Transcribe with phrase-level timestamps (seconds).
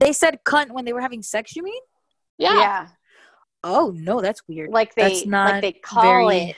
[0.00, 1.56] They said cunt when they were having sex.
[1.56, 1.82] You mean?
[2.38, 2.88] Yeah.
[3.64, 4.70] Oh no, that's weird.
[4.70, 6.56] Like they That's not like they call very- it.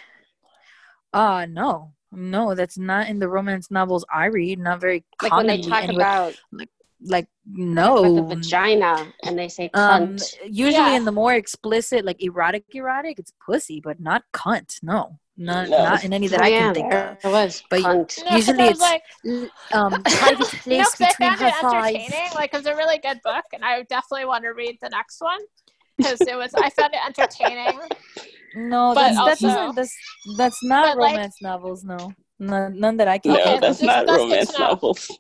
[1.12, 4.58] Uh no, no, that's not in the romance novels I read.
[4.58, 5.94] Not very Like when they talk anyway.
[6.02, 6.68] about like
[7.00, 8.16] like no.
[8.16, 10.34] the vagina and they say Um, cunt.
[10.44, 10.96] usually Yeah.
[10.96, 14.82] in the more explicit, like erotic, erotic, it's pussy, but not cunt.
[14.82, 15.78] No, not No.
[15.84, 17.16] not in any that Oh, I yeah, can think of.
[17.24, 18.18] It was But- cunt.
[18.32, 19.02] Usually I it's like,
[19.72, 21.94] Um, private no, place 'cause I between found her it thighs.
[21.94, 22.30] entertaining.
[22.34, 25.20] Like, it was a really good book, and I definitely want to read the next
[25.20, 25.38] one
[25.96, 26.52] because it was.
[26.54, 27.78] I found it entertaining.
[28.54, 29.74] No, But that's, also- doesn't.
[29.76, 29.94] That's
[30.38, 31.84] that's not But, like- romance novels.
[31.84, 33.34] No, none, none that I can.
[33.34, 35.18] No, Okay, that's just- not that's romance novels.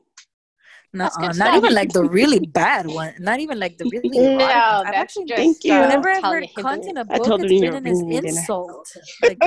[0.94, 1.56] That's Nuh-uh, not know.
[1.58, 3.14] even like the really bad one.
[3.18, 4.08] Not even like the really.
[4.18, 4.84] No, erotic ones.
[4.88, 5.72] I've actually, just Thank you.
[5.80, 7.70] whenever I've heard you cunt hidden- in a I book, told it's them you been
[7.72, 8.28] were as bringing me dinner.
[8.28, 8.88] insult.
[9.22, 9.38] Like,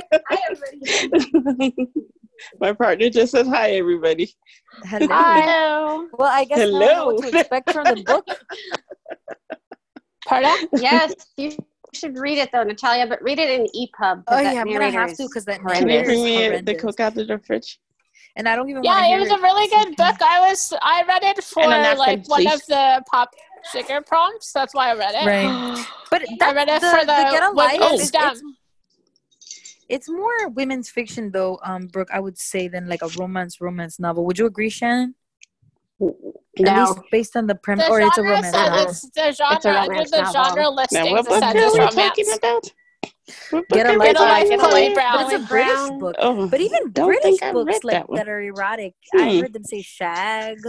[2.59, 4.33] My partner just said hi, everybody.
[4.85, 5.07] hello.
[5.09, 6.07] Hello.
[6.17, 7.05] Well, I guess now I know Hello.
[7.13, 8.27] what to expect from the book.
[10.27, 10.57] Pardon?
[10.77, 11.51] yes, you
[11.93, 14.23] should read it though, Natalia, but read it in EPUB.
[14.27, 17.17] Oh yeah, I'm gonna have to because that Can you bring me the coke out
[17.17, 17.79] of the fridge?
[18.35, 18.83] And I don't even.
[18.83, 20.21] Yeah, wanna it hear was a really good book.
[20.21, 20.73] I was.
[20.81, 23.29] I read it for And a like one of the pop
[23.71, 24.53] sugar prompts.
[24.53, 25.25] That's why I read it.
[25.27, 25.85] Right.
[26.11, 28.43] But that, read it the, for the the Get a Life women's is- it's,
[29.87, 33.99] it's more women's fiction though, um, Brooke, I would say than like a romance romance
[33.99, 34.25] novel.
[34.25, 35.15] Would you agree, Shannon?
[36.01, 36.15] At
[36.59, 38.83] No, least based on the premise, or it's a genre romance said novel.
[38.89, 40.33] it's the genre under romance the novel.
[40.33, 41.11] genre Now, listings.
[41.11, 41.95] what book are we romance.
[41.95, 42.73] talking about?
[43.49, 44.95] What Get a are we Life, Get a Life, talking Italy about?
[44.95, 45.13] Brown.
[45.13, 46.15] But it's a British book.
[46.19, 49.21] Oh, But even British books like that that are erotic, Hmm.
[49.21, 50.59] I heard them say shag,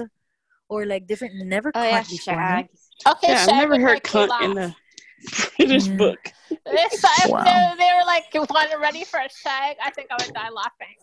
[0.69, 1.35] or like different.
[1.37, 2.35] Never oh yeah, before.
[2.35, 2.69] shag.
[3.07, 4.75] Okay, yeah, I've never heard make me cunt in laugh.
[5.21, 5.97] the British Yeah.
[5.97, 6.33] book.
[6.51, 7.43] If I Wow.
[7.45, 10.97] knew they were like one ready for a shag, I think I would die laughing.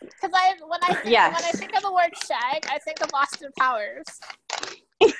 [0.00, 1.34] Because I when I think, Yes.
[1.34, 4.04] when I think of the word shag, I think of Austin Powers.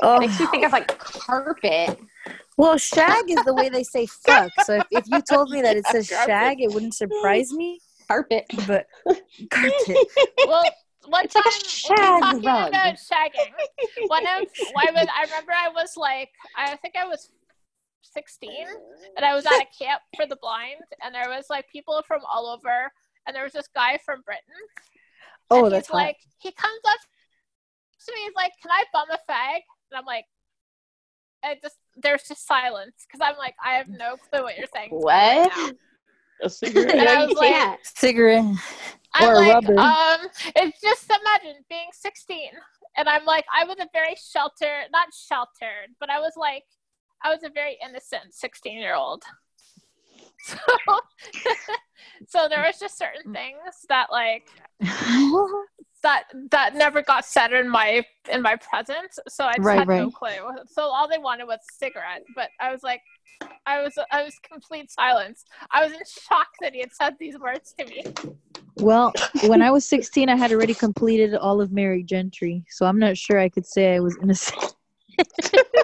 [0.00, 0.20] Oh.
[0.20, 1.98] Makes me think of like carpet.
[2.58, 4.50] Well, shag is the way they say fuck.
[4.64, 6.26] So if, if you told me that it says Carpet.
[6.26, 7.80] shag, it wouldn't surprise me.
[8.08, 8.44] Carpet.
[8.66, 8.86] But
[9.50, 9.96] carpet.
[10.46, 10.64] Well,
[11.06, 12.68] one It's like a time talking rug.
[12.70, 13.52] about shagging.
[14.08, 14.46] One of
[14.76, 17.30] I was I remember I was like I think I was
[18.02, 18.50] 16
[19.16, 22.20] and I was at a camp for the blind and there was like people from
[22.30, 22.90] all over
[23.26, 24.42] and there was this guy from Britain.
[25.50, 25.96] Oh, and that's he's hot.
[25.98, 26.98] like he comes up
[28.06, 30.24] to me he's like, "Can I bum a fag?" And I'm like
[31.44, 34.90] I just there's just silence because I'm like I have no clue what you're saying.
[34.90, 35.74] to me right What?
[36.42, 36.94] A cigarette.
[36.94, 37.80] And I was you like- can't.
[37.84, 38.44] cigarette.
[39.14, 39.78] I'm Or like, rubber.
[39.78, 40.20] um,
[40.56, 42.50] it's just imagine being 16,
[42.98, 46.64] and I'm like, I was a very sheltered, not sheltered, but I was like,
[47.24, 49.24] I was a very innocent 16 year old.
[50.40, 50.56] So,
[52.28, 54.48] so there was just certain things that like
[56.02, 59.18] that that never got said in my in my presence.
[59.28, 60.48] So I just Right, had no clue.
[60.66, 63.00] So all they wanted was cigarette, but I was like.
[63.66, 65.44] I was I was complete silence.
[65.70, 68.02] I was in shock that he had said these words to me.
[68.76, 69.12] Well,
[69.46, 73.16] when I was 16, I had already completed all of Merry Gentry, so I'm not
[73.16, 74.74] sure I could say I was innocent.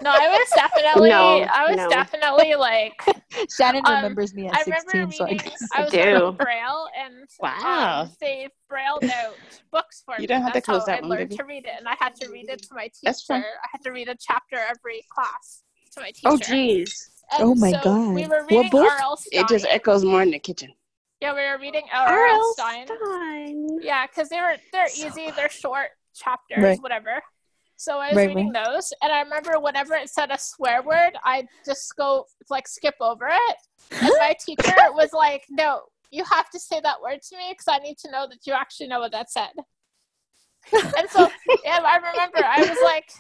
[0.03, 1.89] No, I was definitely, No, I was no.
[1.89, 2.93] definitely like,
[3.57, 5.53] Shannon Um, remembers me at I remember 16, so I reading.
[5.75, 6.33] I was do.
[6.33, 8.03] Braille and Wow.
[8.03, 9.37] um, they brailled out
[9.73, 10.27] books for You me.
[10.27, 11.37] don't have to close how that I one, learned baby.
[11.39, 13.13] to read it, and I had to read it to my teacher.
[13.33, 15.63] I had to read a chapter every class
[15.93, 16.29] to my teacher.
[16.29, 17.09] Oh jeez.
[17.33, 17.79] And Oh my so
[18.15, 18.29] We God.
[18.29, 18.91] were What reading book?
[18.91, 19.17] R.L.
[19.17, 19.41] Stine.
[19.41, 20.75] It just echoes more in the kitchen.
[21.21, 22.53] yeah, we were reading R.L.
[22.53, 22.87] Stine.
[22.87, 23.79] Stine.
[23.83, 26.81] Yeah, because they were they're easy, they're short chapters, Right.
[26.83, 27.23] whatever.
[27.77, 31.13] So I was Right, reading those, and I remember whenever it said a swear word,
[31.25, 33.57] I just go like skip over it.
[34.03, 37.69] And my teacher was like, "No, you have to say that word to me because
[37.69, 39.51] I need to know that you actually know what that said."
[40.99, 41.29] and so,
[41.65, 43.11] yeah, I remember I was like,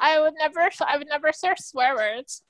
[0.00, 2.42] I would never, I would never say swear words.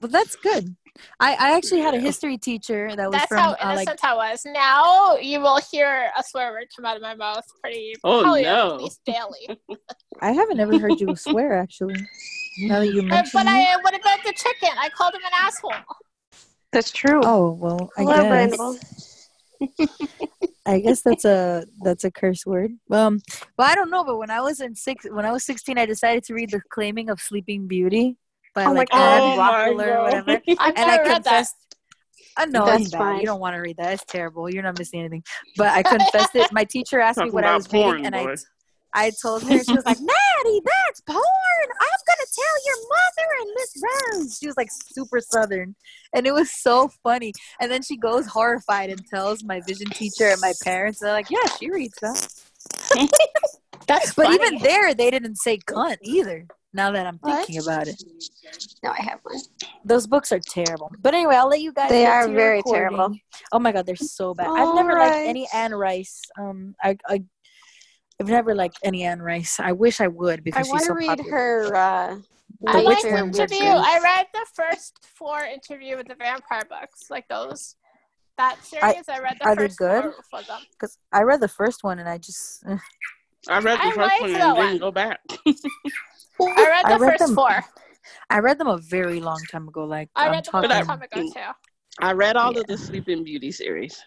[0.00, 0.76] well, that's good.
[1.20, 4.04] I, I actually had a history teacher that was That's from how uh, like innocent
[4.04, 4.42] I was.
[4.46, 8.42] Now you will hear a swear word come out of my mouth pretty, Oh, probably
[8.42, 8.74] no.
[8.76, 9.58] at least daily.
[10.20, 11.96] I haven't ever heard you swear actually.
[12.60, 13.50] Now that you Uh, mention but it.
[13.50, 14.70] I, what about the chicken?
[14.78, 15.72] I called him an asshole.
[16.72, 17.20] That's true.
[17.24, 18.28] Oh well, I Hello, guess.
[18.28, 18.78] Brindle.
[20.66, 22.72] I guess that's a that's a curse word.
[22.90, 23.20] Um,
[23.56, 25.86] well, I don't know, but when I was in six, when I was sixteen, I
[25.86, 28.16] decided to read *The Claiming of Sleeping Beauty*
[28.56, 28.98] by Oh my like God.
[29.22, 30.30] Anne Oh my Roquelaure or whatever.
[30.58, 31.14] I've and I never that.
[31.14, 31.54] confessed.
[31.60, 33.20] Uh, I know That's it's fine.
[33.20, 33.92] You don't want to read that.
[33.94, 34.50] It's terrible.
[34.50, 35.22] You're not missing anything.
[35.56, 36.52] But I confessed it.
[36.52, 38.36] My teacher asked me what I about was reading, porn, and I.
[38.94, 39.62] I told her.
[39.62, 41.20] She was like, "Maddie, that's porn.
[41.20, 45.76] I'm gonna tell your mother and Miss Rose." She was like super southern,
[46.14, 47.34] and it was so funny.
[47.60, 51.00] And then she goes horrified and tells my vision teacher and my parents.
[51.00, 52.26] They're like, "Yeah, she reads that."
[53.86, 54.36] That's But funny.
[54.36, 56.46] even there, they didn't say cunt either.
[56.76, 57.46] Now that I'm What?
[57.46, 58.00] thinking about it,
[58.82, 59.40] No, I have one.
[59.84, 60.90] those books are terrible.
[61.00, 61.88] But anyway, I'll let you guys.
[61.88, 62.96] They are to very recording.
[62.96, 63.16] terrible.
[63.52, 64.48] Oh my god, they're so bad.
[64.48, 66.20] I've never liked any Anne Rice.
[66.38, 67.22] Um, I, I,
[68.20, 69.58] I've never liked any Anne Rice.
[69.58, 71.30] I wish I would I because want she's to so read popular.
[71.30, 71.76] her.
[71.76, 72.16] Uh,
[72.60, 73.64] The I like the interview.
[73.64, 77.76] I read the first four interview with the vampire books, like those.
[78.38, 80.02] That series, I, read the are they first good?
[80.30, 80.60] four of them.
[80.72, 82.76] Because I read the first one and I just eh.
[83.48, 84.66] I read the I first one that and one.
[84.66, 85.20] didn't go back.
[85.36, 87.64] I read the I read first them- four.
[88.30, 89.84] I read them a very long time ago.
[89.84, 91.40] Like I am read them a long time ago too.
[92.00, 92.60] I read all Yeah.
[92.60, 94.00] of the Sleeping Beauty series.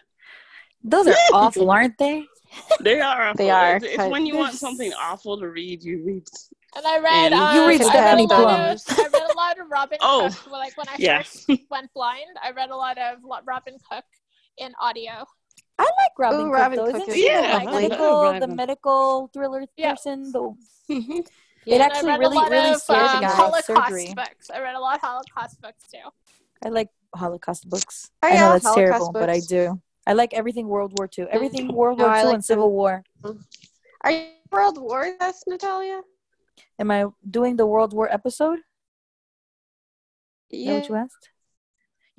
[0.84, 2.24] those are awful, aren't they?
[2.80, 3.34] They are.
[3.34, 6.26] They are, It's, it's when you want something awful to read, you read.
[6.76, 7.32] And I read.
[7.32, 8.60] And Uh, You read I read Stephanie a lot Plum.
[8.60, 10.52] Of, I read a lot of Robin Oh, Cook.
[10.52, 11.18] Like when I yeah.
[11.22, 14.04] first went blind, I read a lot of Robin Cook
[14.58, 15.24] in audio.
[15.80, 16.78] I like Robin Ooh, Cook Robin.
[16.78, 19.92] Cook Isn't she Yeah, the I like medical, the medical thriller Yeah.
[19.92, 20.30] person?
[20.30, 20.40] The,
[20.90, 21.26] mhm.
[21.66, 23.26] It actually really- really of scares um, me.
[23.26, 24.12] Holocaust Surgery.
[24.14, 24.50] books.
[24.50, 26.06] I read a lot of Holocaust books too.
[26.64, 28.10] I like Holocaust books.
[28.22, 29.80] Oh, I know yeah, that's Holocaust terrible, but I do.
[30.06, 31.26] I like everything World War II.
[31.30, 32.70] Everything World No, War I II like and Civil.
[32.72, 33.02] War.
[34.02, 36.00] Are you World War this, Natalia?
[36.78, 38.58] Am I doing the World War episode?
[40.50, 40.74] Is that Yeah.
[40.80, 41.28] what you asked?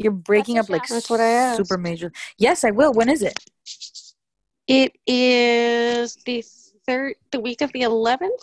[0.04, 0.88] You're breaking up like.
[0.88, 1.58] That's what I asked.
[1.58, 2.12] super major.
[2.38, 2.94] Yes, I will.
[2.94, 3.38] When is it?
[4.68, 6.44] It is the
[6.88, 8.42] third, the week of the eleventh.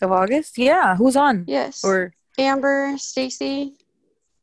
[0.00, 0.58] Of August?
[0.58, 0.96] Yeah.
[0.96, 1.44] Who's on?
[1.46, 1.84] Yes.
[1.84, 3.74] Or Amber, Stacy.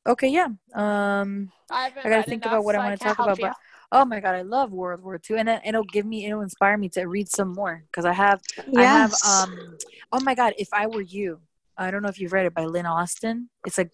[0.08, 0.48] okay, yeah.
[0.74, 1.52] Um.
[1.70, 3.40] I, I gotta think enough, about what I want to talk help about.
[3.40, 3.56] But
[3.92, 6.78] oh my god, I love World War II, and then it'll give me, it'll inspire
[6.78, 8.42] me to read some more because I have,
[8.76, 9.14] I have.
[9.26, 9.78] Um.
[10.12, 11.40] Oh my god, if I were you,
[11.78, 13.50] I don't know if you've read it by Lynn Austin.
[13.66, 13.92] It's like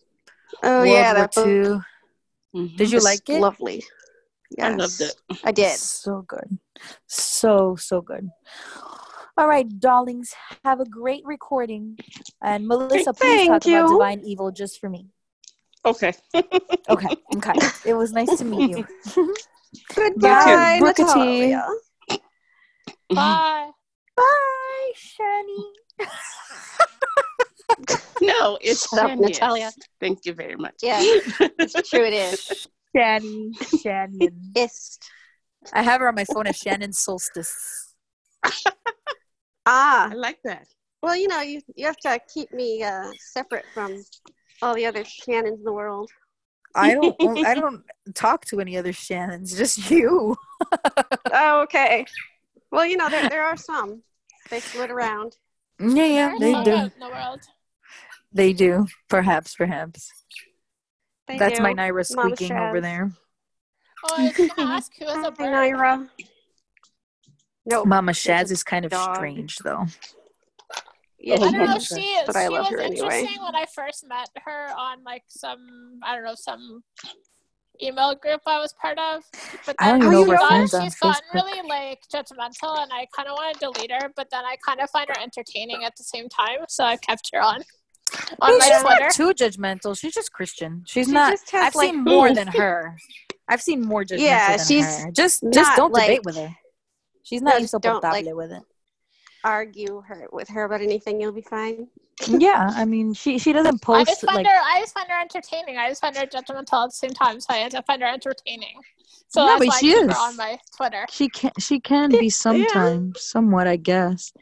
[0.63, 1.79] oh World yeah, War that book II.
[2.55, 2.75] Mhm.
[2.77, 3.39] Did you is like it?
[3.41, 3.83] Lovely.
[4.61, 5.15] I loved it.
[5.43, 5.77] I did.
[5.77, 6.57] So good.
[7.07, 8.29] So, so good.
[9.37, 10.33] All right, darlings,
[10.63, 11.97] have a great recording.
[12.41, 13.89] And Melissa, please talk Thank about.
[13.89, 15.07] Divine Evil just for me.
[15.85, 16.13] Okay.
[16.89, 17.53] Okay, okay.
[17.85, 18.87] It was nice to meet you.
[19.93, 21.03] Goodbye, Brookity.
[21.05, 21.67] Natalia.
[23.09, 23.71] Bye.
[24.15, 25.73] Bye, Shani.
[28.21, 29.71] no, it's Shut up, Natalia.
[29.99, 30.75] Thank you very much.
[30.81, 32.05] Yeah, it's true.
[32.05, 32.67] It is.
[32.95, 33.81] Shani.
[33.81, 34.51] Shannon.
[34.55, 35.03] Ist.
[35.73, 37.93] I have her on my phone as Shannon Solstice.
[39.69, 40.65] Ah, I like that.
[41.01, 44.01] well, you know, you you have to keep me uh, separate from
[44.61, 46.09] all the other Shannons in the world.
[46.73, 47.15] I don't
[47.45, 47.83] I don't
[48.15, 50.37] talk to any other Shannons, just you.
[51.33, 52.05] Oh, okay.
[52.71, 54.03] Well, you know, there there are some.
[54.49, 55.35] They flit around.
[55.81, 56.71] Yeah, yeah, they do.
[56.71, 57.41] in the world.
[58.31, 58.87] They do.
[59.09, 60.11] Perhaps, perhaps.
[61.27, 61.63] They That's do.
[61.63, 63.11] my Naira squeaking over there.
[64.05, 65.47] Oh, I was gonna ask who is Hi, a bird.
[65.47, 66.09] Naira.
[67.65, 69.15] No, Mama Shaz is kind of dog.
[69.15, 69.85] strange, though.
[71.19, 71.65] yeah, Oh I don't know.
[71.65, 72.21] my She God.
[72.21, 72.23] is.
[72.27, 72.95] But I she love was her anyway.
[72.95, 76.83] interesting when I first met her on like some I don't know some
[77.81, 79.23] email group I was part of.
[79.65, 83.07] But I don't even know she's if gotten, she's gotten really like judgmental, and I
[83.15, 84.11] kind of want to delete her.
[84.15, 87.29] But then I kind of find her entertaining at the same time, so I kept
[87.33, 87.63] her on
[88.41, 89.03] on Well, my she's Twitter.
[89.03, 89.97] not too judgmental.
[89.99, 90.83] She's just Christian.
[90.87, 91.31] She's She not.
[91.33, 92.97] just has, I've like- seen more than her.
[93.47, 95.11] I've seen more judgmental Yeah, than she's her.
[95.11, 96.55] Just, just don't debate with her.
[97.23, 98.63] She's not Just don't, insoportable like- with it.
[99.43, 101.21] argue her with her about anything.
[101.21, 101.87] You'll be fine.
[102.27, 104.47] Yeah, I mean, she she doesn't I post just find like.
[104.47, 104.51] her.
[104.63, 105.77] I just find her entertaining.
[105.77, 108.07] I just find her judgmental at the same time, so I end up find her
[108.07, 108.73] entertaining.
[109.27, 110.15] So No, that's but why she I keep is.
[110.15, 111.05] her on my Twitter.
[111.11, 114.33] She can she can be sometimes, somewhat, I guess.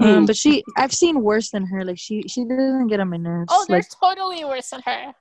[0.00, 1.84] Um, but she, I've seen worse than her.
[1.84, 3.48] Like she, she doesn't get on my nerves.
[3.50, 5.14] Oh, they're like totally worse than her.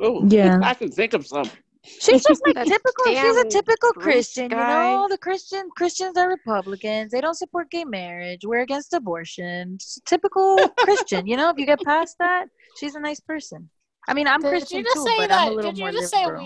[0.00, 0.58] Oh, Yeah.
[0.62, 1.48] I can think of some.
[1.84, 3.04] she's just like typical.
[3.06, 4.50] She's a typical Bruce Christian.
[4.50, 7.12] You know, the Christian Christians are Republicans.
[7.12, 8.40] They don't support gay marriage.
[8.44, 9.74] We're against abortion.
[9.76, 11.26] It's typical Christian.
[11.26, 12.46] You know, if you get past that,
[12.78, 13.70] she's a nice person.
[14.08, 15.46] I mean, I'm Did Christian you just too, say but that?
[15.46, 16.38] I'm a little Did more you just say we're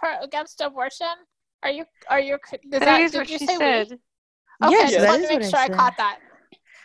[0.00, 1.06] per- against abortion?
[1.62, 1.84] Are you?
[2.08, 2.34] Are you?
[2.36, 3.00] Is That that?
[3.00, 3.88] is did what you she say said.
[3.90, 3.96] we?
[4.68, 6.18] Okay, Yes, just that wanted is to make what I sure I, caught that.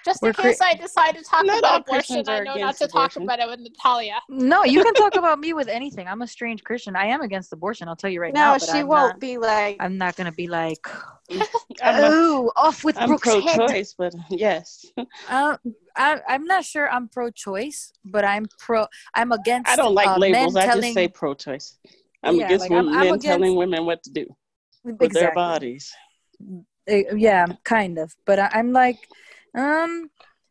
[0.06, 2.88] Just in We're case I decide to talk Not about abortion, I know not to
[2.88, 3.24] talk abortion.
[3.24, 4.20] about it with Natalia.
[4.30, 6.08] No, you can talk about me with anything.
[6.08, 6.96] I'm a strange Christian.
[6.96, 7.88] I am against abortion.
[7.88, 8.54] I'll tell you right no, now.
[8.56, 9.78] but she I'm won't Not, be like.
[9.80, 10.86] I'm not gonna be like,
[11.32, 14.86] I'm, a, oh, off with I'm Brooke's pro-choice, but yes,
[15.30, 15.58] Uh,
[15.96, 18.86] I, I'm not sure I'm pro-choice, but I'm pro.
[19.16, 19.70] I'm against.
[19.72, 20.54] I don't like uh, labels.
[20.56, 21.78] Men I telling, just say pro-choice.
[22.24, 24.26] I'm Yeah, against like, I'm- women, I'm men against- telling women what to do
[24.84, 25.92] with their bodies.
[26.92, 28.14] Uh, yeah, kind of.
[28.26, 28.98] But I, I'm like,
[29.56, 30.10] um,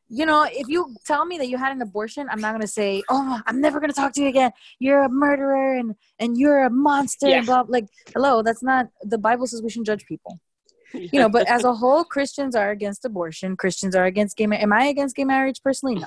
[0.09, 3.03] you know, if you tell me that you had an abortion, I'm not gonna say,
[3.09, 4.53] oh, I'm never gonna talk to you again.
[4.79, 7.29] You're a murderer and and you're a monster.
[7.29, 7.39] Yeah.
[7.39, 7.65] And blah.
[7.67, 8.89] Like, hello, that's not.
[9.03, 10.39] The Bible says we shouldn't judge people.
[10.93, 13.57] you know, but as a whole, Christians are against abortion.
[13.57, 14.63] Christians are against gay marriage.
[14.65, 15.95] Am I against gay marriage personally?
[15.95, 16.07] No,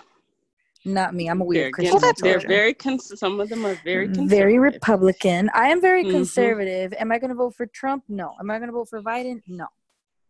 [0.86, 1.28] not me.
[1.28, 1.98] I'm a they're, weird Christian.
[1.98, 4.30] against- they're very cons- some of them are very conservative.
[4.30, 4.60] very.
[4.60, 5.50] Republican.
[5.56, 6.12] I am very Mhm.
[6.12, 6.94] conservative.
[7.00, 8.04] Am I going to vote for Trump?
[8.08, 8.36] No.
[8.40, 9.42] Am I going to vote for Biden?
[9.48, 9.66] No.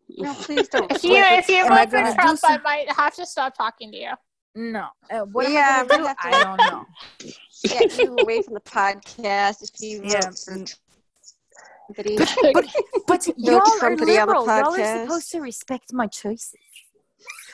[0.08, 0.90] No, please don't.
[0.92, 3.90] If you if you Am vote for gonna Trump, I might have to stop talking
[3.92, 4.10] to you.
[4.54, 4.86] No.
[5.10, 6.36] Uh, what Yeah, am I going have to to- do?
[6.36, 6.86] I don't know.
[7.64, 10.20] get you away from the podcast if you Yeah.
[10.20, 10.72] vote for somebody.
[13.06, 14.46] But No y'all are Trumpity liberal.
[14.46, 16.54] Y'all are supposed to respect my choices.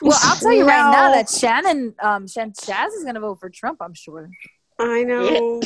[0.01, 3.49] Well, I'll tell you right now that Shannon, um, Shan Shaz is gonna vote for
[3.49, 3.77] Trump.
[3.81, 4.29] I'm sure.
[4.83, 5.61] I know.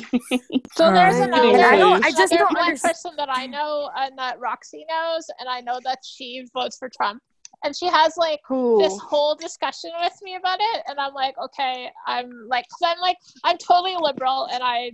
[0.75, 1.65] So there's Uh, another.
[1.65, 4.85] I don't- I just another don't black understand- person that I know and that Roxy
[4.89, 7.21] knows, and I know that she votes for Trump,
[7.63, 8.79] and she has like Who?
[8.81, 12.99] this whole discussion with me about it, and I'm like, okay, I'm like, cause I'm
[12.99, 14.91] like, I'm totally liberal, and I,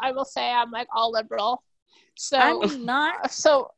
[0.00, 1.62] I will say I'm like all liberal.
[2.16, 3.30] So I'm not.
[3.44, 3.70] so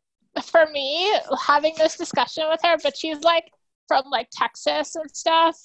[0.42, 1.14] for me
[1.46, 3.44] having this discussion with her but she's like
[3.86, 5.56] from like texas and stuff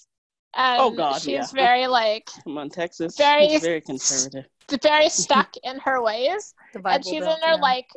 [0.56, 1.46] and Oh, God, she's yeah.
[1.53, 3.18] very like Come on, Texas.
[3.18, 4.46] Very- It's very conservative.
[4.84, 6.53] very stuck in her ways
[6.86, 7.62] and she's Belt, in her yeah.
[7.62, 7.88] like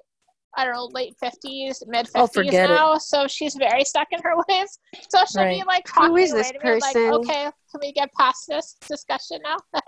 [0.54, 2.74] I don't know, late fifties, mid Oh, fifties forget it.
[2.74, 2.98] now.
[2.98, 4.78] So she's very stuck in her ways.
[5.08, 8.10] So she'll be like talking is away this to me, like, okay, can we get
[8.18, 9.56] past this discussion now?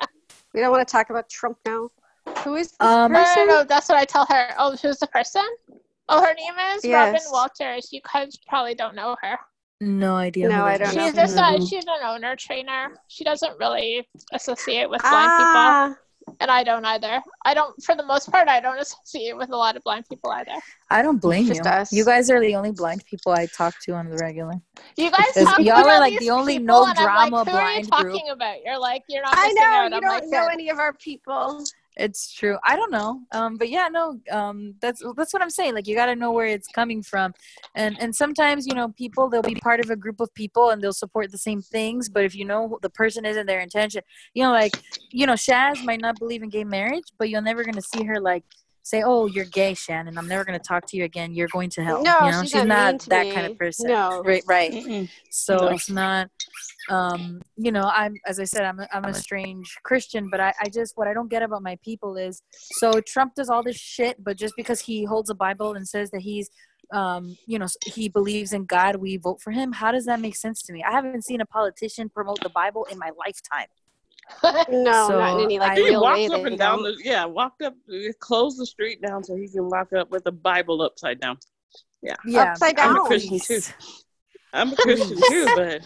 [0.55, 1.89] We don't want to talk about Trump now.
[2.45, 3.47] Who is this Um, No, no, person?
[3.49, 4.55] no, that's what I tell her.
[4.57, 5.45] Oh, who's the person?
[6.09, 7.89] Oh, her name is Robin Walters.
[7.93, 9.37] You guys probably don't know her.
[9.85, 10.49] No idea.
[10.49, 11.05] No, I don't know.
[11.05, 12.97] She's just a, she's an owner trainer.
[13.09, 15.95] She doesn't really associate with blind Ah,
[16.27, 17.21] people, and I don't either.
[17.45, 20.31] I don't, for the most part, I don't associate with a lot of blind people
[20.31, 20.53] either.
[20.91, 21.71] I don't blame Just you.
[21.71, 21.93] us.
[21.93, 24.55] You guys are the only blind people I talk to on the regular.
[24.97, 27.57] You guys talk y'all are like these the only no and I'm drama like, Who
[27.57, 28.13] are you blind group.
[28.15, 28.63] talking about?
[28.65, 29.35] You're like, you're not.
[29.37, 29.91] I know out.
[29.91, 31.63] you I'm don't like, know any of our people.
[31.97, 32.59] It's true.
[32.65, 33.21] I don't know.
[33.33, 34.19] Um, but yeah, no.
[34.31, 35.75] Um, that's that's what I'm saying.
[35.75, 37.33] Like you got to know where it's coming from,
[37.77, 40.83] and and sometimes you know people they'll be part of a group of people and
[40.83, 42.09] they'll support the same things.
[42.09, 44.03] But if you know the person isn't their intention,
[44.35, 44.77] you know, like
[45.11, 48.21] you know, Shaz might not believe in gay marriage, but you're never gonna see her
[48.21, 48.45] like
[48.85, 50.17] say, "Oh, you're gay, Shannon.
[50.17, 51.35] I'm never gonna talk to you again.
[51.35, 53.33] You're going to hell." No, you know, she's not mean to that me.
[53.33, 53.89] kind of person.
[53.89, 54.23] No.
[54.25, 54.45] Right.
[54.47, 54.71] Right.
[54.73, 55.09] Mm-mm.
[55.31, 55.67] so No.
[55.69, 56.31] it's not
[56.91, 60.53] um you know i'm as i said i'm a, I'm a strange christian but I,
[60.61, 63.77] I just what i don't get about my people is so trump does all this
[63.77, 66.51] shit but just because he holds a bible and says that he's
[66.93, 70.37] um you know he believes in god we vote for him how does that make
[70.37, 73.67] sense to me i haven't seen a politician promote the bible in my lifetime
[74.69, 76.29] No, So, not in any like He real walks way.
[76.31, 76.83] up they and down don't.
[76.83, 80.27] the yeah, walked up, uh, closed the street down so he can walk up with
[80.27, 81.39] a Bible upside down.
[82.03, 82.17] yeah
[82.51, 83.01] Upside I'm a.
[83.01, 83.61] Christian too.
[84.53, 85.83] I'm a Christian too, but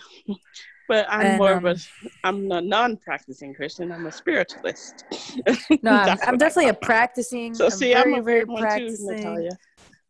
[0.88, 1.76] but I'm And, more of um, a
[2.24, 3.92] I'm a non-practicing Christian.
[3.92, 5.04] I'm a spiritualist.
[5.82, 6.86] no i'm, I'm definitely a call it.
[6.86, 9.58] practicing So see, I'm a very weird one too, practicing Natalia.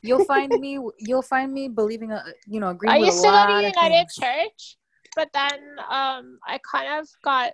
[0.03, 3.23] you'll find me you'll find me believing a you know agreeing I with used a
[3.23, 4.15] to go lot to United things.
[4.15, 4.77] Church,
[5.17, 5.59] but then
[5.91, 7.53] um, I kind of got,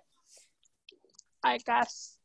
[1.44, 2.16] I guess,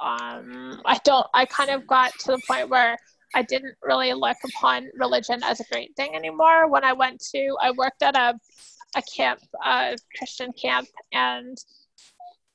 [0.00, 1.26] um, I don't.
[1.34, 2.96] I kind of got to the point where
[3.34, 6.68] I didn't really look upon religion as a great thing anymore.
[6.68, 8.34] When I went to, I worked at a
[8.96, 11.56] a camp, a Christian camp, and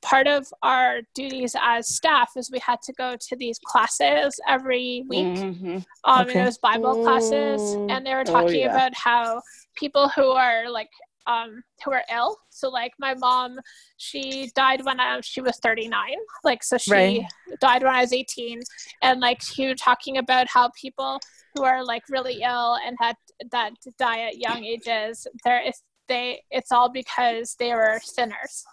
[0.02, 5.04] part of our duties as staff is we had to go to these classes every
[5.08, 5.86] week Mhm.
[6.06, 6.32] um, Okay.
[6.34, 8.72] and it was Bible classes, and they were Oh, talking yeah.
[8.72, 9.42] about how
[9.76, 10.90] people who are like
[11.28, 12.38] um who are ill.
[12.50, 13.60] So like my mom,
[13.98, 16.16] she died when I, she was 39.
[16.44, 17.26] Like so she Right.
[17.60, 18.62] died when I was 18,
[19.02, 21.20] and like she was talking about how people
[21.54, 23.16] who are like really ill and had
[23.52, 28.66] that die at young ages, there is they it's all because they were sinners.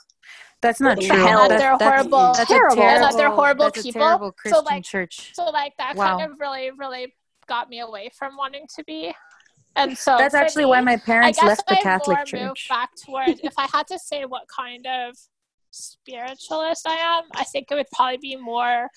[0.62, 1.16] That's not true.
[1.16, 1.48] hell?
[1.48, 2.32] That's, They're that's, horrible.
[2.34, 2.82] That's Terrible.
[2.82, 4.00] A And that they're horrible that's people.
[4.00, 5.32] A terrible So, like, church.
[5.34, 6.16] So like that Wow.
[6.16, 7.14] kind of really really
[7.46, 9.12] got me away from wanting to be.
[9.76, 12.68] And so That's actually me, why my parents left the Catholic Church.
[12.68, 15.16] back towards if I had to say what kind of
[15.70, 18.88] spiritualist I am, I think it would probably be more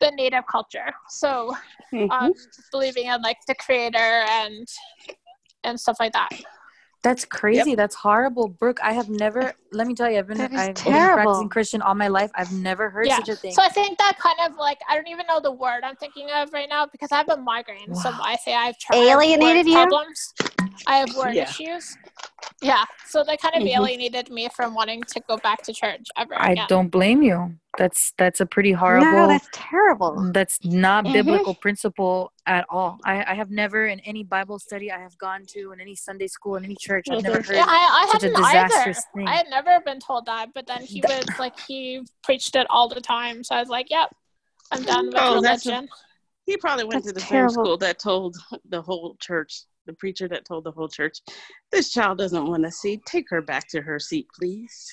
[0.00, 0.92] the native culture.
[1.08, 1.54] So
[1.92, 2.10] Mhm.
[2.10, 2.32] um,
[2.72, 4.66] believing in like the creator and
[5.64, 6.30] and stuff like that.
[7.02, 7.74] That's crazy.
[7.74, 8.78] That's horrible, Brooke.
[8.82, 9.52] I have never.
[9.72, 11.14] Let me tell you, I've been That is I've been terrible.
[11.16, 12.30] practicing Christian all my life.
[12.36, 13.16] I've never heard Yeah.
[13.16, 13.52] such a thing.
[13.52, 16.30] So I think that kind of like I don't even know the word I'm thinking
[16.30, 17.90] of right now because I have a migraine.
[17.90, 18.00] Wow.
[18.00, 19.74] So I say I have tried I have Alienated you?
[19.74, 20.32] problems.
[20.86, 21.42] I have word Yeah.
[21.44, 21.96] issues.
[22.60, 22.84] Yeah.
[23.06, 23.74] So they kind of Mhm.
[23.76, 26.66] alienated me from wanting to go back to church ever I again.
[26.68, 27.56] don't blame you.
[27.78, 29.10] That's that's a pretty horrible.
[29.10, 30.30] No, that's terrible.
[30.32, 31.12] that's not Mhm.
[31.14, 32.98] biblical principle at all.
[33.04, 36.26] I, I have never in any Bible study I have gone to in any Sunday
[36.26, 37.46] school in any church I've never Mhm.
[37.46, 38.44] heard Yeah, I, I such a hadn't
[38.82, 38.92] either.
[39.14, 39.26] thing.
[39.26, 42.88] I had never been told that, but then he was like he preached it all
[42.88, 43.42] the time.
[43.42, 44.14] So I was like, "Yep,
[44.70, 45.88] I'm done with Oh, that's a-
[46.44, 47.54] He probably went to the terrible.
[47.54, 48.36] same school that told
[48.68, 51.20] the whole church, the preacher that told the whole church,
[51.70, 53.00] this child doesn't want a seat.
[53.06, 54.92] Take her back to her seat, please.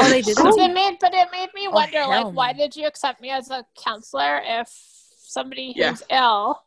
[0.00, 0.70] Oh, they did But that?
[0.70, 3.30] it made, but it made me Oh, wonder, like, hell why did you accept me
[3.30, 5.90] as a counselor if somebody Yeah.
[5.90, 6.62] who's ill?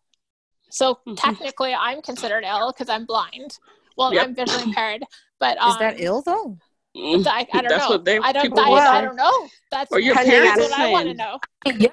[0.70, 1.16] So Mhm.
[1.18, 3.58] technically, I'm considered ill because I'm blind.
[3.98, 4.24] Well, Yep.
[4.24, 5.04] I'm visually impaired,
[5.40, 6.58] but um, Is that ill though?
[6.96, 7.26] Mm.
[7.26, 7.90] I, I don't That's know.
[7.96, 8.58] what they- I don't.
[8.60, 9.48] I, I don't know.
[9.72, 11.40] That's Or your parents what I want to know.
[11.66, 11.90] Yeah,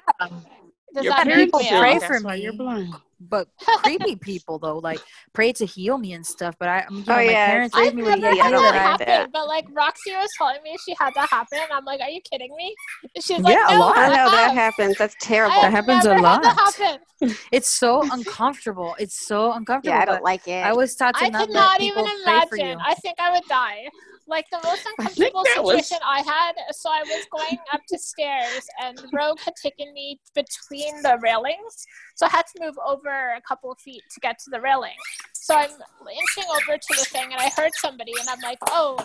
[0.93, 2.41] Does Your that make people me pray for me.
[2.43, 2.93] you're blind.
[3.19, 5.01] but creepy people though, like
[5.33, 6.55] pray to heal me and stuff.
[6.59, 7.45] But I, you oh, know, Oh, my yeah.
[7.45, 9.05] parents I've raised me with never the Yeah, had idea that that I.
[9.05, 11.59] happen, but like Roxy was telling me she had that happen.
[11.71, 12.75] I'm like, are you kidding me?
[13.19, 13.97] She's like, Yeah, a lot.
[13.97, 14.53] I I know that have.
[14.53, 14.97] happens.
[14.97, 15.59] That's terrible.
[15.59, 16.73] I That happens a never had that lot.
[16.79, 16.99] happen.
[17.51, 18.95] It's so uncomfortable.
[18.97, 19.95] It's so uncomfortable.
[19.97, 20.63] yeah, I don't like it.
[20.63, 22.63] I was taught to I not let cannot even people pray for you.
[22.63, 22.79] imagine.
[22.85, 23.89] I think I would die.
[24.29, 26.53] Like the most I uncomfortable was- situation I had.
[26.71, 31.85] So I was going up to stairs, and Rogue had taken me between the railings,
[32.15, 34.95] so I had to move over a couple of feet to get to the railing.
[35.33, 38.97] So I'm inching over to the thing, and I heard somebody, and I'm like, "Oh,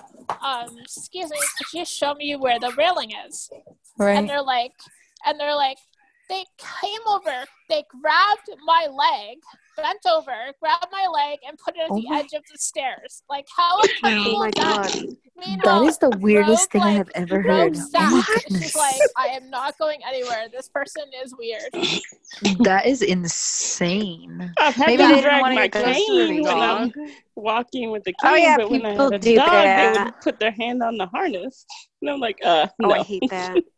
[0.42, 3.50] um, excuse me, could you show me where the railing is?"
[3.98, 4.16] Right.
[4.18, 4.72] And they're like,
[5.24, 5.78] and they're like,
[6.28, 9.38] they came over, they grabbed my leg,
[9.76, 12.58] bent over, grabbed my leg, and put it at Oh the my- edge of the
[12.58, 13.22] stairs.
[13.28, 14.92] Like, how oh uncomfortable my is that?
[14.92, 15.16] god.
[15.36, 17.76] Meanwhile, That is the weirdest Rogue, thing I have ever Rogue heard.
[17.76, 18.02] sat.
[18.02, 20.46] Oh my She's like, I am not going anywhere.
[20.52, 21.72] This person is weird.
[22.64, 24.52] that is insane.
[24.58, 26.92] I've had Maybe to didn't drag wanna my get close to the cane when I'm
[27.34, 30.20] walking with the cane, Oh, yeah, but when I had a do dog, they would
[30.20, 31.66] put their hand on the harness.
[32.00, 32.94] And I'm like, uh, Oh, no.
[32.94, 33.56] I hate that.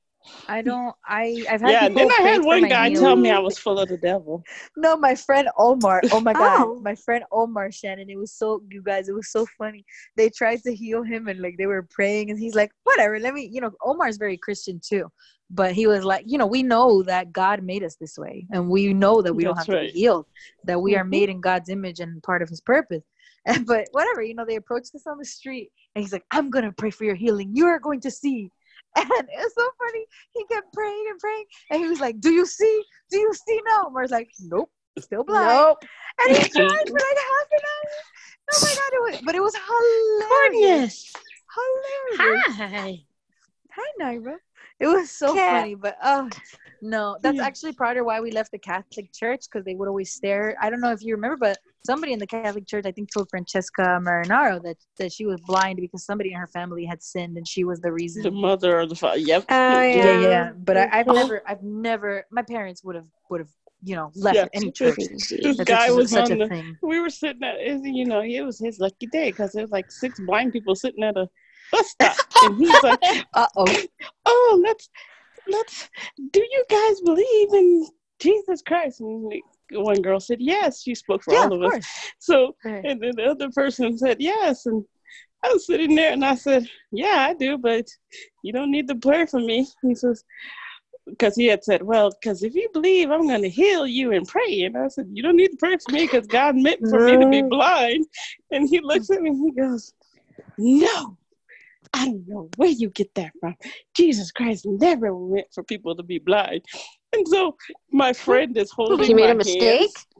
[0.49, 0.95] I don't.
[1.05, 1.45] I.
[1.51, 3.05] I've had yeah, then I had one guy healing.
[3.05, 4.45] tell me I was full of the devil.
[4.77, 6.03] No, my friend Omar.
[6.13, 6.81] Oh my god, Oh.
[6.85, 8.09] my friend Omar Shannon.
[8.09, 9.09] It was so you guys.
[9.09, 9.85] It was so funny.
[10.17, 13.35] They tried to heal him and like they were praying, and he's like, "Whatever, let
[13.35, 15.11] me." You know, Omar's very Christian too,
[15.51, 18.71] but he was like, you know, we know that God made us this way, and
[18.71, 19.93] we know that we don't That's have to right.
[19.93, 20.27] be healed.
[20.65, 21.11] That we are Mhm.
[21.11, 23.03] made in God's image and part of His purpose.
[23.47, 26.51] And but whatever, you know, they approached us on the street, and he's like, "I'm
[26.51, 27.51] gonna pray for your healing.
[27.53, 28.53] You are going to see."
[28.97, 30.05] And it's so funny.
[30.33, 32.83] He kept praying and praying, and he was like, "Do you see?
[33.11, 35.85] Do you see now?" Omar's like, "Nope, still blind." Nope.
[36.21, 37.97] And he tried for like half an hour.
[38.53, 41.13] Oh my god, it was, but it was hilarious.
[41.55, 42.57] Hilarious.
[42.57, 43.05] Hi.
[43.73, 44.37] Hi, Naira.
[44.81, 45.61] It was so Cat.
[45.61, 46.29] funny, but oh
[46.83, 47.45] no, that's Yeah.
[47.45, 50.57] actually part of why we left the Catholic Church because they would always stare.
[50.61, 53.29] I don't know if you remember, but somebody in the Catholic Church, I think, told
[53.31, 57.47] Francesca Marinaro that that she was blind because somebody in her family had sinned and
[57.49, 58.23] she was the reason.
[58.23, 59.19] The mother or the father.
[59.19, 59.45] Yep.
[59.49, 60.53] Oh, yeah, yeah, yeah.
[60.57, 61.15] But I, I've Mhm.
[61.15, 62.25] never, I've never.
[62.31, 63.49] My parents would have, would have,
[63.83, 64.47] you know, left Yeah.
[64.53, 64.97] any church.
[64.97, 66.49] This That's guy such, was such on a the.
[66.49, 66.77] thing.
[66.83, 69.91] We were sitting at, you know, it was his lucky day because there was like
[69.91, 71.29] six blind people sitting at a
[71.73, 72.99] bus stop, and he's like,
[73.35, 73.67] Uh oh.
[74.25, 74.89] "Oh, let's,
[75.49, 75.89] let's.
[76.33, 77.87] Do you guys believe in
[78.19, 81.73] Jesus Christ?" And the- one girl said, "Yes." She spoke for Yeah, all of of
[81.73, 81.87] us.
[82.19, 82.85] So Right.
[82.85, 84.67] And then the other person said yes.
[84.67, 84.85] And
[85.45, 87.87] I was sitting there and I said, Yeah, I do, but
[88.43, 89.67] you don't need to pray for me.
[89.83, 90.25] He says,
[91.07, 94.27] because he had said, Well, because if you believe, I'm going to heal you and
[94.27, 94.63] pray.
[94.63, 97.17] And I said, You don't need to pray for me because God meant for me
[97.17, 98.07] to be blind.
[98.51, 99.93] And he looks at me and he goes,
[100.59, 101.17] No,
[101.93, 103.55] I don't know where you get that from.
[103.97, 106.63] Jesus Christ never meant for people to be blind.
[107.17, 107.57] And so
[107.91, 109.81] my friend is holding He made my a mistake?
[109.81, 110.07] hands.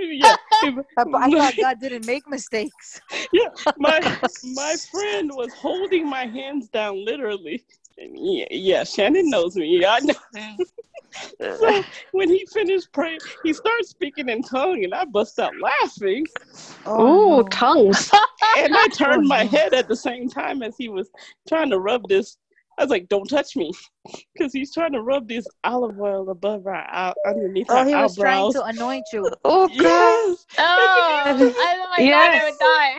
[0.00, 3.00] Yeah, I, I thought God didn't make mistakes.
[3.32, 7.64] yeah, my oh, my friend was holding my hands down literally.
[7.98, 9.84] And yeah, yeah, Shannon knows me.
[9.84, 10.14] I know.
[11.40, 16.24] so when he finished praying, he starts speaking in tongue, and I bust out laughing.
[16.86, 17.42] Oh, no.
[17.50, 18.08] tongues.
[18.56, 21.10] And I oh, turned Oh, my head at the same time as he was
[21.48, 22.36] trying to rub this.
[22.78, 23.72] I was like, "Don't touch me,"
[24.34, 27.94] because he's trying to rub this olive oil above our eye, underneath Oh, our he
[27.94, 29.28] was trying to anoint you.
[29.44, 29.82] Oh, God.
[29.82, 30.46] Yes.
[30.58, 32.98] Oh, I, oh my god, I would die.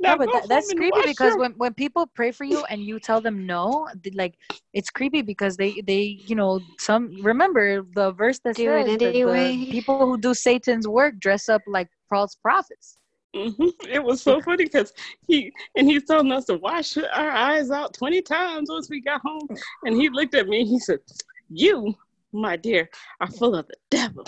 [0.00, 2.82] Now no, but that, that's creepy because your- when, when people pray for you and
[2.82, 4.34] you tell them no, th- like
[4.72, 8.86] it's creepy because they they you know some remember the verse that Do says it
[8.86, 9.68] that the anyway.
[9.70, 12.96] people who do Satan's work dress up like false prophets.
[13.38, 14.92] Hmm It was so funny because
[15.26, 19.20] he and he's telling us to wash our eyes out twenty times once we got
[19.22, 19.48] home,
[19.84, 20.60] and he looked at me.
[20.60, 21.00] and He said,
[21.48, 21.94] "You,
[22.32, 22.88] my dear,
[23.20, 24.26] are full of the devil."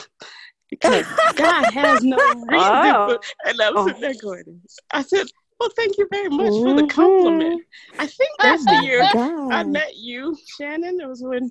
[0.71, 2.17] Because God has no
[2.49, 2.71] reason.
[2.95, 3.19] Oh.
[3.19, 3.87] For, and I was Oh.
[3.89, 5.27] sitting there going, I said,
[5.59, 7.63] Well, thank you very much for the compliment.
[7.99, 9.05] I think that's the year
[9.51, 11.01] I met you, Shannon.
[11.01, 11.51] It was when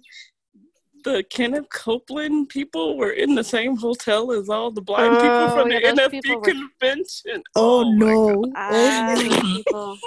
[1.04, 5.50] the Kenneth Copeland people were in the same hotel as all the blind people Oh,
[5.56, 6.46] from yeah, the those NFB people were-
[6.80, 7.44] convention.
[7.56, 8.46] Oh, my no!
[8.56, 9.98] Ah, Oh those no!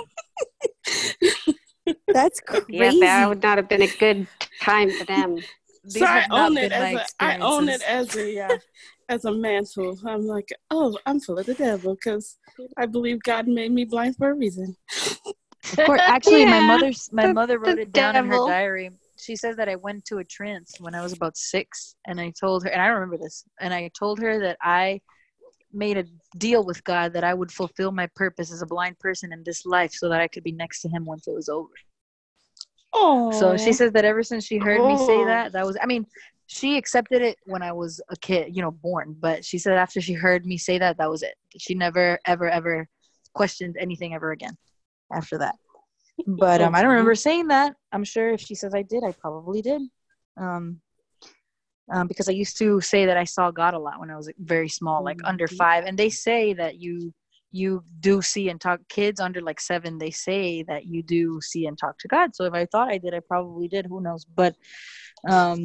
[2.13, 2.65] That's crazy.
[2.69, 4.27] Yeah, that would not have been a good
[4.61, 5.37] time for them.
[5.85, 8.59] these so I own it as a I own it as a uh,
[9.09, 9.99] as a mantle.
[10.07, 12.37] I'm like, oh, I'm full of the devil because
[12.77, 14.77] I believe God made me blind for a reason.
[15.79, 18.91] Of course, actually, my Yeah, mother's my mother wrote it down in her diary.
[19.23, 22.33] She says that I went to a trance when I was about six, and I
[22.39, 25.01] told her, and I remember this, and I told her that I
[25.73, 26.05] made a
[26.37, 29.65] deal with God that I would fulfill my purpose as a blind person in this
[29.65, 31.73] life, so that I could be next to Him once it was over.
[32.93, 35.27] Oh, So she says that ever since she heard me say Oh.
[35.27, 36.05] that, that was, I mean,
[36.47, 39.17] she accepted it when I was a kid, you know, born.
[39.19, 41.35] But she said after she heard me say that, that was it.
[41.59, 42.89] She never, ever, ever
[43.33, 44.59] questioned anything ever again
[45.11, 45.55] after that.
[46.27, 47.75] But um, I don't remember saying that.
[47.93, 49.83] I'm sure if she says I did, I probably did.
[50.37, 50.81] Um,
[51.93, 54.31] um, because I used to say that I saw God a lot when I was
[54.39, 55.57] very small, like under Mhm.
[55.57, 55.85] five.
[55.85, 57.13] And they say that you
[57.55, 61.67] you do see and talk kids under like seven they say that you do see
[61.67, 64.25] and talk to god so if i thought i did i probably did who knows
[64.25, 64.57] but
[65.29, 65.63] um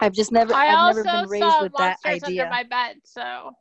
[0.00, 2.50] i've just never I i've also never been raised saw with that monsters idea under
[2.50, 3.52] my bed, so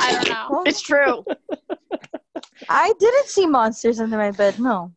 [0.00, 0.62] I don't know.
[0.66, 1.24] It's true
[2.70, 4.92] i didn't see monsters under my bed no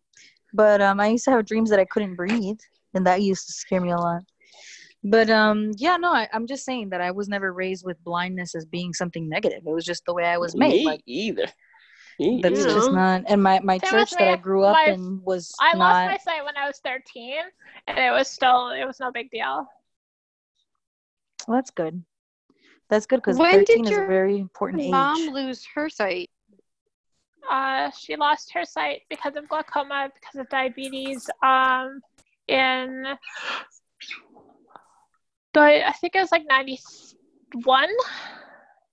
[0.56, 2.58] but um i used to have dreams that i couldn't breathe
[2.94, 4.22] and that used to scare me a lot
[5.04, 8.56] but um yeah no I, i'm just saying that i was never raised with blindness
[8.56, 11.46] as being something negative it was just the way i was made me like either.
[12.20, 12.74] Me that's either.
[12.74, 15.54] just not and my my Same church with that i grew up My- in was
[15.60, 17.34] I not lost my sight when I was 13,
[17.88, 19.68] and it was still it was no big deal.
[21.48, 22.04] well, that's good
[22.90, 26.30] that's good because 13 is a very important age Mom lose her sight.
[27.50, 31.30] Uh, she lost her sight because of glaucoma, because of diabetes.
[31.44, 32.02] Um,
[32.48, 33.06] in
[35.54, 37.90] the I think it was like 91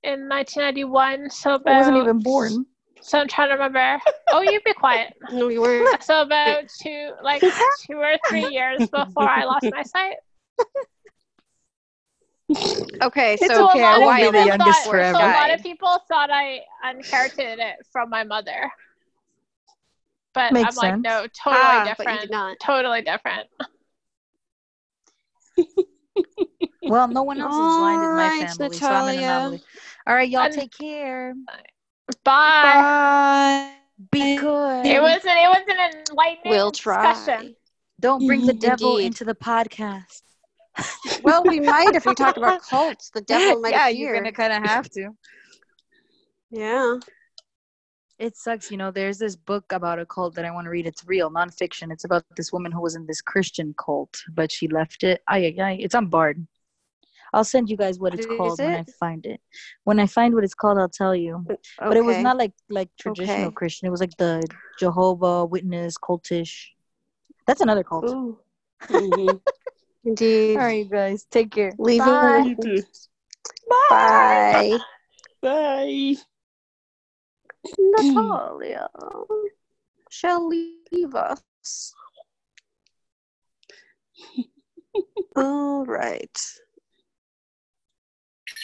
[0.04, 1.30] in 1991.
[1.30, 2.66] So about i wasn't even born
[3.00, 3.98] So I'm trying to remember.
[4.28, 5.14] Oh, you'd be quiet.
[5.32, 6.02] No, you weren't.
[6.02, 7.42] So about two, like
[7.86, 10.16] two or three years before I lost my sight.
[13.02, 15.18] Okay, It's so okay, a I lot won't be the youngest thought, forever.
[15.18, 16.60] So a lot of people thought I
[16.90, 18.70] inherited it from my mother,
[20.34, 22.30] but Makes I'm like, no, totally ah, different.
[22.30, 22.56] not.
[22.60, 23.48] Totally different.
[26.84, 29.22] Well, no one else is blind in my Alright, family, so I'm an Natalia.
[29.28, 29.62] anomaly.
[30.06, 31.32] All right, y'all And- take care.
[32.24, 32.72] Bye.
[32.74, 33.72] Bye.
[34.10, 34.84] Be good.
[34.84, 37.12] It was an, it was an enlightening We'll try.
[37.12, 37.54] discussion.
[38.00, 39.06] Don't bring the devil Indeed.
[39.06, 40.22] into the podcast.
[41.22, 43.10] Well, we might if we talk about cults.
[43.10, 44.06] The devil might yeah, appear.
[44.06, 45.10] you're gonna kind of have to.
[46.50, 46.96] Yeah.
[48.18, 48.90] It sucks, you know.
[48.90, 50.86] There's this book about a cult that I want to read.
[50.86, 51.92] It's real, nonfiction.
[51.92, 55.22] It's about this woman who was in this Christian cult, but she left it.
[55.28, 55.76] Ay, ay, ay.
[55.80, 56.46] It's on Bard.
[57.32, 59.40] I'll send you guys what it's Is called when I find it.
[59.84, 61.44] When I find what it's called, I'll tell you.
[61.78, 63.54] But it was not like like traditional Okay.
[63.54, 63.86] Christian.
[63.86, 64.46] It was like the
[64.78, 66.66] Jehovah Witness cultish.
[67.46, 68.04] That's another cult.
[68.04, 68.38] Ooh,
[68.82, 69.40] Mhm.
[70.04, 70.56] Indeed.
[70.56, 71.72] All right, guys, take care.
[71.78, 72.44] Leave Bye.
[72.46, 72.82] You too.
[73.90, 74.78] Bye.
[75.40, 76.16] Bye.
[77.78, 78.88] Natalia
[80.10, 81.94] shall leave us.
[85.36, 86.38] All right.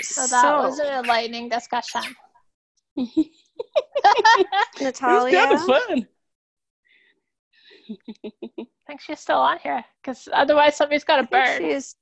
[0.03, 2.03] So that was an enlightening discussion.
[4.81, 5.39] Natalia.
[5.41, 6.09] It's kind of fun.
[7.91, 11.59] I think she's still on here because otherwise somebody's got a I think bird.
[11.59, 11.95] she is-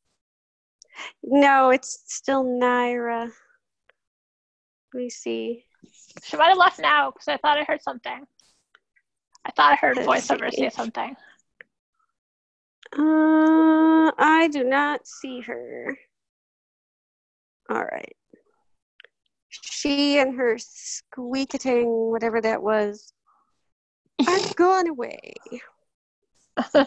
[1.23, 3.31] No, it's still Naira.
[4.95, 5.65] Let me see.
[6.25, 8.25] She might have left now because I thought I heard something.
[9.45, 10.57] I thought I heard Let's voiceover see.
[10.63, 11.17] say something.
[12.97, 15.97] Uh, I do not see her.
[17.69, 18.17] All right.
[19.49, 23.13] She and her squeaking, whatever that was,
[24.27, 25.35] are gone away.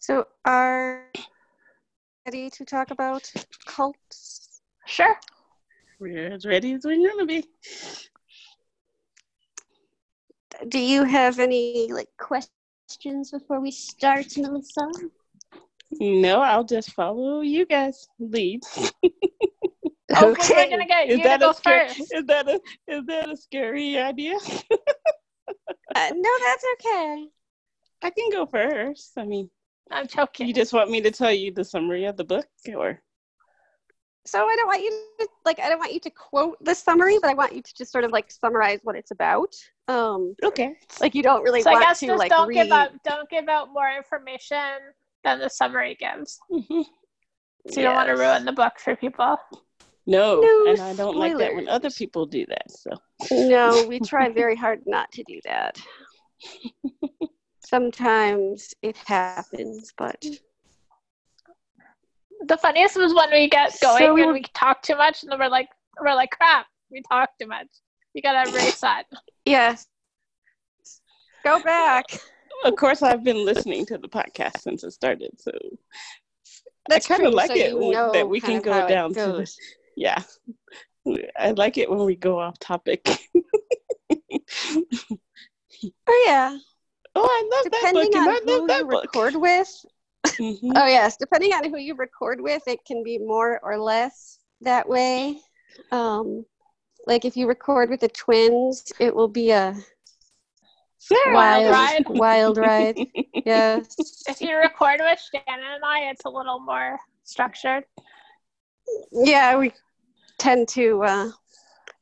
[0.00, 1.10] So, are
[2.26, 3.30] ready to talk about
[3.66, 4.60] cults?
[4.86, 5.16] sure.
[5.98, 7.44] We're as ready as we're gonna be.
[10.68, 14.86] Do you have any like questions before we start, Melissa?
[15.98, 18.62] No, I'll just follow you guys' lead.
[20.18, 21.88] Oh, 'cause we're gonna get Is you to that go a scary?
[21.88, 22.12] first.
[22.14, 24.34] Is that a is that a scary idea?
[25.94, 27.28] Uh, no, that's okay.
[28.02, 29.12] I can go first.
[29.16, 29.50] I mean,
[29.90, 30.46] I'm joking.
[30.46, 33.00] you just want me to tell you the summary of the book, or
[34.26, 37.18] So I don't want you to like I don't want you to quote the summary,
[37.20, 39.54] but I want you to just sort of like summarize what it's about.
[39.88, 40.76] Um, okay?
[41.00, 42.54] like you don't really so I guess to just like don't read.
[42.64, 44.78] give out don't give out more information
[45.24, 46.38] than the summary gives.
[46.50, 46.84] Mhm.
[47.68, 49.38] So you don't want to ruin the book for people.
[50.06, 52.70] No, No and I don't like that when other people do that.
[52.70, 52.90] So
[53.30, 55.78] No, we try very hard not to do that.
[57.64, 60.24] sometimes it happens, but
[62.46, 65.38] The funniest was when we get going we and we talk too much, and then
[65.38, 65.68] we're like,
[66.00, 67.66] we're like, crap, we talk too much.
[68.14, 69.04] You gotta erase that.
[69.44, 69.86] yes.
[71.44, 72.06] Go back.
[72.64, 75.50] Of course, I've been listening to the podcast since it started, so
[76.88, 79.58] That's kinda like so it you know that we can go down to the- goes.
[79.96, 80.22] Yeah.
[81.38, 83.06] I like it when we go off topic.
[86.08, 86.56] Oh yeah.
[87.14, 89.02] oh, I love that book, and on I who that you book.
[89.04, 89.68] record with.
[90.26, 90.72] Mhm.
[90.74, 94.88] Oh yes, depending on who you record with, it can be more or less that
[94.88, 95.38] way.
[95.92, 96.44] Um,
[97.06, 99.76] like if you record with the twins, it will be a
[100.98, 101.34] Sarah.
[101.34, 102.04] wild ride.
[102.08, 102.98] wild ride.
[103.44, 103.94] Yes.
[104.28, 107.84] If you record with Shannon and I, it's a little more structured.
[109.12, 109.72] Yeah, we
[110.38, 111.30] tend to uh,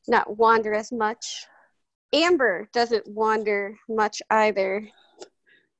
[0.07, 1.45] not wander as much.
[2.13, 4.87] Amber doesn't wander much either.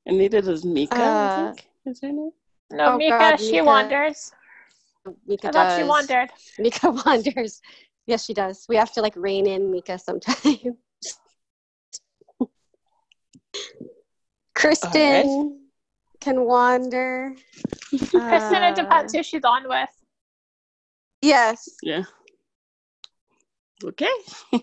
[0.06, 1.68] And neither does Mika, Uh, I think.
[1.86, 2.32] Is her name?
[2.72, 3.64] No, Oh, Mika, God, she Mika.
[3.64, 4.32] wanders.
[5.28, 6.30] Mika I thought she wandered.
[6.60, 7.62] Mika wanders.
[8.08, 8.66] Yes, she does.
[8.68, 10.58] We have to like rein in Mika sometimes.
[14.56, 15.68] Kristen
[16.22, 17.36] can wander.
[17.90, 19.90] Kristen, it Uh, depends who she's on with.
[21.22, 21.68] Yes.
[21.84, 22.04] Yeah.
[23.84, 24.16] Okay.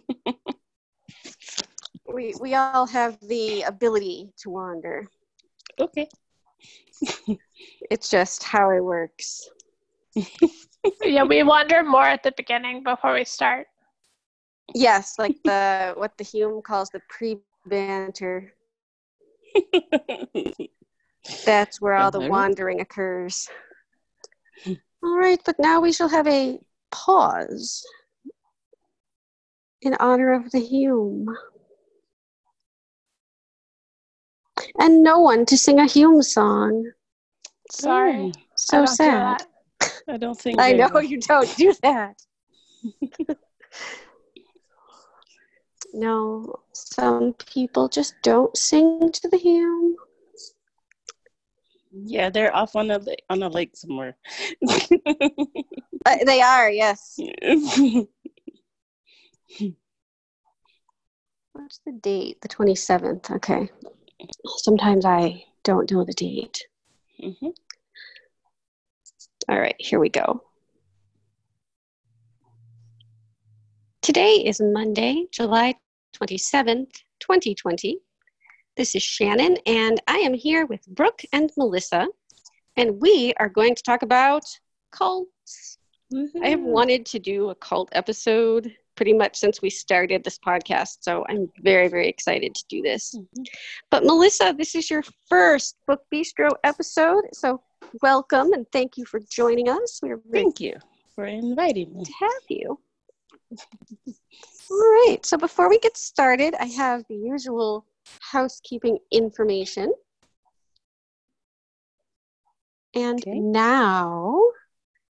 [2.12, 5.08] We we all have the ability to wander.
[5.80, 6.08] Okay.
[7.90, 9.48] It's just how it works.
[11.04, 13.68] Yeah, we wander more at the beginning before we start.
[14.74, 18.52] Yes, like the what the Hume calls the pre-banter.
[21.46, 23.48] That's where all the wandering occurs.
[24.66, 26.58] All right, but now we shall have a
[26.90, 27.86] pause
[29.82, 31.26] in honor of the Hume.
[34.78, 36.92] And no one to sing a Hume song.
[37.70, 38.32] Sorry.
[38.36, 39.42] I So don't do sad.
[40.08, 42.16] I don't think I know you don't do that.
[45.92, 49.96] no, some people just don't sing to the Hume.
[51.92, 54.16] Yeah, they're off on a on a lake somewhere.
[56.04, 57.16] Uh, they are, yes.
[61.52, 62.40] What's the date?
[62.40, 63.30] The 27th.
[63.30, 63.70] Okay.
[64.46, 66.66] Sometimes I don't know the date.
[67.20, 67.54] Mhm.
[69.48, 70.42] All right, here we go.
[74.00, 75.74] Today is Monday, July
[76.12, 77.98] 27th, 2020.
[78.76, 82.08] This is Shannon, and I am here with Brooke and Melissa,
[82.76, 84.44] and we are going to talk about
[84.90, 85.78] cults.
[86.42, 90.98] I have wanted to do a cult episode pretty much since we started this podcast,
[91.00, 93.16] so I'm very, very excited to do this.
[93.16, 93.46] Mhm.
[93.90, 97.60] But Melissa, this is your first Book Bistro episode, so
[98.00, 99.98] welcome and thank you for joining us.
[100.00, 100.78] We're Thank you
[101.16, 102.04] for inviting me.
[102.04, 102.78] to have you.
[104.70, 107.84] All right, so before we get started, I have the usual
[108.20, 109.92] housekeeping information.
[112.94, 113.40] And Okay.
[113.40, 114.40] now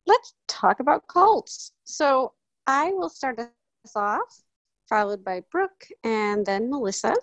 [0.06, 1.72] let's talk about cults.
[1.84, 2.32] So
[2.66, 3.48] I will start us
[3.96, 4.42] off,
[4.88, 7.14] followed by Brooke and then Melissa.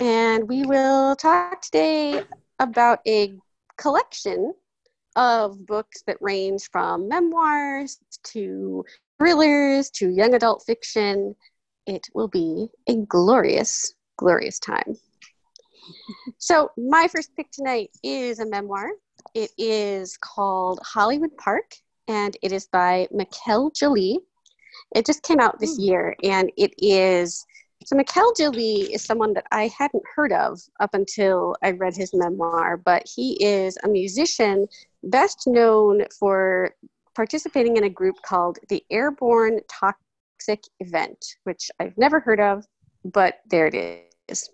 [0.00, 2.22] And we will talk today
[2.58, 3.34] about a
[3.76, 4.54] collection
[5.14, 8.84] of books that range from memoirs to
[9.18, 11.36] thrillers to young adult fiction.
[11.86, 14.96] It will be a glorious, glorious time.
[16.38, 18.88] so, my first pick tonight is a memoir.
[19.34, 21.74] It is called Hollywood Park,
[22.08, 24.22] and it is by Mikel Jollett.
[24.94, 25.82] It just came out this hmm.
[25.82, 27.44] year, and it is
[27.84, 32.14] so Mikel Jollett is someone that I hadn't heard of up until I read his
[32.14, 34.66] memoir, but he is a musician
[35.02, 36.74] best known for
[37.14, 42.66] participating in a group called the Airborne Toxic Event, which I've never heard of,
[43.04, 44.48] but there it is.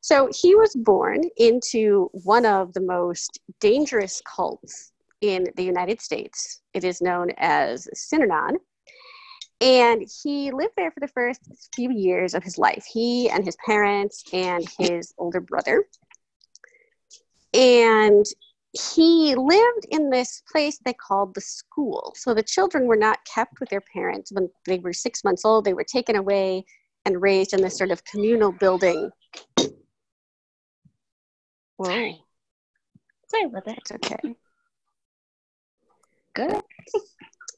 [0.00, 6.62] So he was born into one of the most dangerous cults in the United States.
[6.74, 8.56] It is known as Synanon.
[9.60, 11.40] And he lived there for the first
[11.74, 12.84] few years of his life.
[12.92, 15.84] He and his parents and his older brother.
[17.52, 18.24] And
[18.72, 22.14] he lived in this place they called the school.
[22.16, 25.64] So the children were not kept with their parents when they were six months old.
[25.64, 26.64] They were taken away
[27.04, 29.10] and raised in this sort of communal building.
[31.76, 32.20] Whoa, Sorry.
[33.28, 33.78] Sorry about that.
[33.78, 34.34] it's okay.
[36.34, 36.60] Good.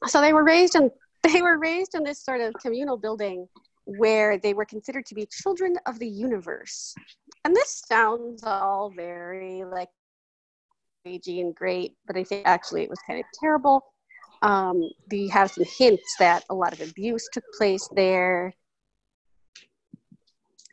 [0.07, 0.89] So they were raised in
[1.33, 3.47] they were raised in this sort of communal building
[3.85, 6.93] where they were considered to be children of the universe.
[7.45, 9.89] and this sounds all very like
[11.07, 13.83] ragey and great, but I think actually it was kind of terrible.
[14.43, 18.53] Um, we have some hints that a lot of abuse took place there.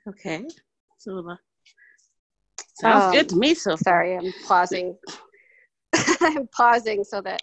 [0.08, 0.46] Okay.
[0.98, 1.36] So uh,
[2.80, 3.76] sounds Um, good to me so.
[3.76, 4.96] Sorry, I'm pausing.
[6.20, 7.42] I'm pausing so that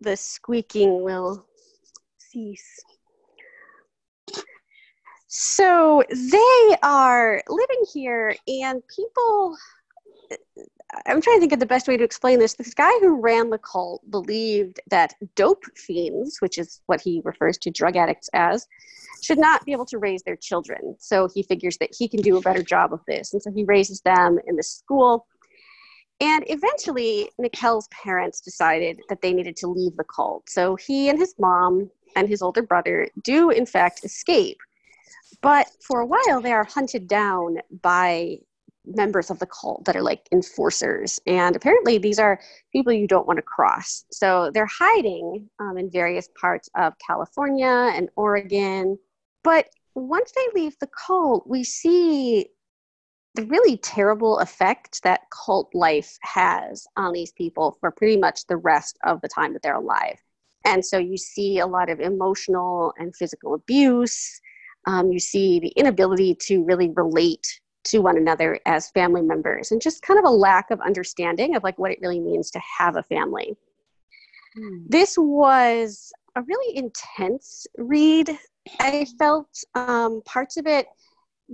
[0.00, 1.46] the squeaking will
[5.26, 9.56] So they are living here, and people.
[11.06, 12.54] I'm trying to think of the best way to explain this.
[12.54, 17.58] This guy who ran the cult believed that dope fiends, which is what he refers
[17.58, 18.66] to drug addicts as,
[19.22, 20.94] should not be able to raise their children.
[21.00, 23.32] So he figures that he can do a better job of this.
[23.32, 25.26] And so he raises them in the school.
[26.20, 30.48] And eventually, Mikel's parents decided that they needed to leave the cult.
[30.48, 34.58] So he and his mom and his older brother do, in fact, escape.
[35.42, 38.38] But for a while, they are hunted down by
[38.86, 41.18] members of the cult that are like enforcers.
[41.26, 42.40] And apparently, these are
[42.72, 44.04] people you don't want to cross.
[44.10, 48.98] So they're hiding um, in various parts of California and Oregon.
[49.42, 52.48] But once they leave the cult, we see
[53.34, 58.56] the really terrible effect that cult life has on these people for pretty much the
[58.56, 60.22] rest of the time that they're alive.
[60.64, 64.40] And so you see a lot of emotional and physical abuse.
[64.86, 67.46] Um, you see the inability to really relate
[67.84, 71.62] to one another as family members and just kind of a lack of understanding of
[71.62, 73.56] like what it really means to have a family.
[74.88, 78.30] This was a really intense read.
[78.80, 80.86] I felt um, parts of it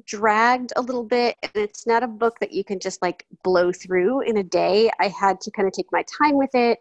[0.07, 3.73] dragged a little bit and it's not a book that you can just like blow
[3.73, 6.79] through in a day i had to kind of take my time with it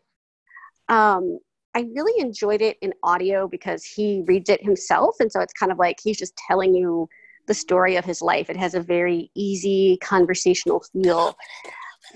[0.89, 1.39] um,
[1.75, 5.71] i really enjoyed it in audio because he reads it himself and so it's kind
[5.71, 7.07] of like he's just telling you
[7.49, 8.49] the story of his life.
[8.49, 11.35] It has a very easy conversational feel.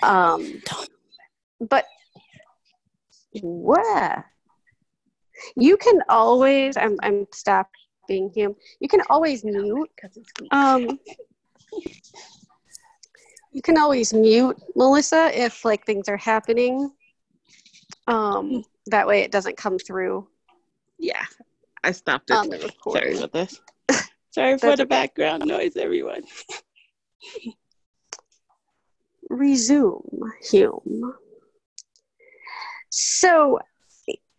[0.04, 0.62] Um,
[1.60, 1.86] but
[3.42, 4.24] what
[5.56, 8.56] you can always i'm, I'm stopping him.
[8.80, 9.90] You can always mute.
[10.52, 11.00] Um,
[13.52, 16.92] you can always mute Melissa if like things are happening.
[18.08, 20.28] Um, that way it doesn't come through
[21.00, 21.26] Yeah.
[21.84, 22.34] I stopped it.
[22.36, 23.60] on the Sorry about this.
[24.32, 24.86] Sorry for the okay.
[24.86, 26.24] background noise, everyone.
[29.30, 30.02] Resume,
[30.50, 31.14] Hume.
[32.90, 33.60] So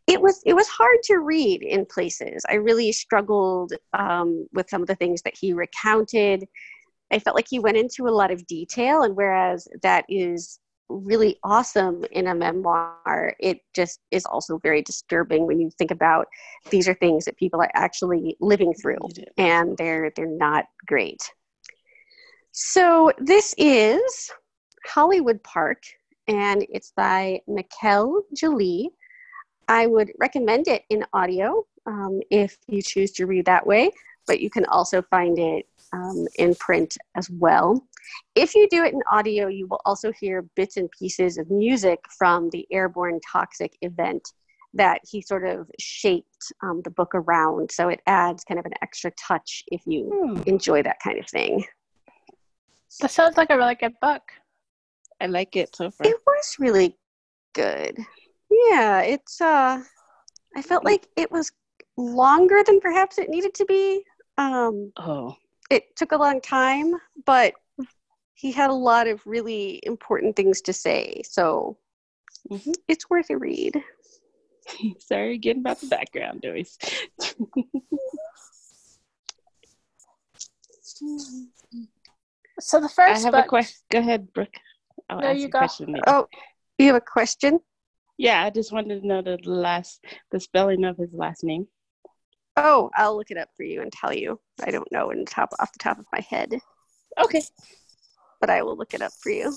[0.06, 2.44] it was it was hard to read in places.
[2.48, 6.44] I really struggled um, with some of the things that he recounted.
[7.10, 11.38] I felt like he went into a lot of detail, and whereas that is really
[11.42, 16.26] awesome in a memoir, it just is also very disturbing when you think about
[16.70, 18.98] these are things that people are actually living through,
[19.36, 21.22] and they're they're not great.
[22.52, 24.30] So this is
[24.86, 25.82] Hollywood Park,
[26.28, 28.90] and it's by Mikel Jollett.
[29.68, 33.90] I would recommend it in audio um, if you choose to read that way,
[34.26, 37.86] but you can also find it um, in print as well.
[38.34, 42.00] If you do it in audio, you will also hear bits and pieces of music
[42.18, 44.28] from the Airborne Toxic event
[44.74, 47.70] that he sort of shaped um, the book around.
[47.70, 50.42] So it adds kind of an extra touch if you Hmm.
[50.46, 51.64] enjoy that kind of thing.
[53.00, 54.22] That sounds like a really good book.
[55.20, 56.06] I like it so far.
[56.06, 56.96] It was really
[57.52, 57.98] good.
[58.50, 59.82] Yeah, it's uh
[60.56, 61.52] I felt like it was
[61.96, 64.04] longer than perhaps it needed to be.
[64.38, 65.36] Um Oh,
[65.70, 67.54] it took a long time, but
[68.34, 71.22] he had a lot of really important things to say.
[71.24, 71.78] So
[72.50, 72.74] Mhm.
[72.88, 73.82] it's worth a read.
[74.98, 76.78] sorry again about the background noise.
[82.60, 82.98] So the first.
[83.00, 83.76] I first have book, a question.
[83.90, 84.54] Go ahead, Brooke.
[85.08, 85.58] I'll No, ask you a go.
[85.58, 86.04] question later.
[86.06, 86.28] Oh,
[86.78, 87.60] you have a question?
[88.16, 91.66] Yeah, I just wanted to know the last, the spelling of his last name.
[92.56, 94.38] Oh, I'll look it up for you and tell you.
[94.64, 96.60] I don't know in the top off the top of my head,
[97.20, 97.42] Okay.
[98.44, 99.56] But I will look it up for you.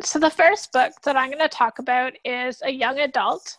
[0.00, 3.58] so the first book that I'm going to talk about is a young adult.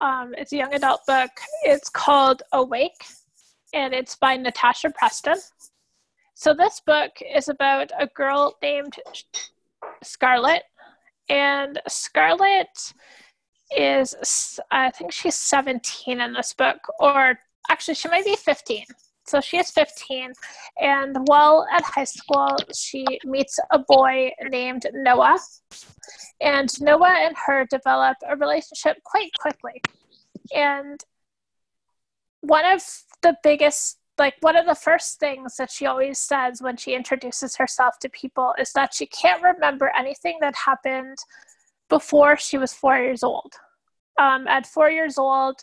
[0.00, 1.28] Um, it's a young adult book.
[1.64, 3.04] It's called Awake,
[3.74, 5.36] and it's by Natasha Preston.
[6.32, 8.96] So this book is about a girl named
[10.02, 10.62] Scarlett,
[11.28, 12.94] and Scarlett
[13.76, 18.86] is I think she's 17 in this book, or actually she might be 15.
[19.26, 20.32] So she is 15,
[20.80, 25.38] and while at high school, she meets a boy named Noah,
[26.40, 29.80] and Noah and her develop a relationship quite quickly.
[30.54, 31.00] And
[32.40, 32.82] one of
[33.22, 37.56] the biggest like one of the first things that she always says when she introduces
[37.56, 41.18] herself to people is that she can't remember anything that happened
[41.88, 43.54] before she was four years old.
[44.18, 45.56] Um, at four years old,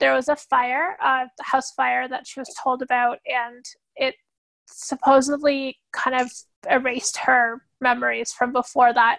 [0.00, 3.64] there was a fire, a house fire that she was told about, and
[3.96, 4.14] it
[4.66, 6.30] supposedly kind of
[6.70, 9.18] erased her memories from before that.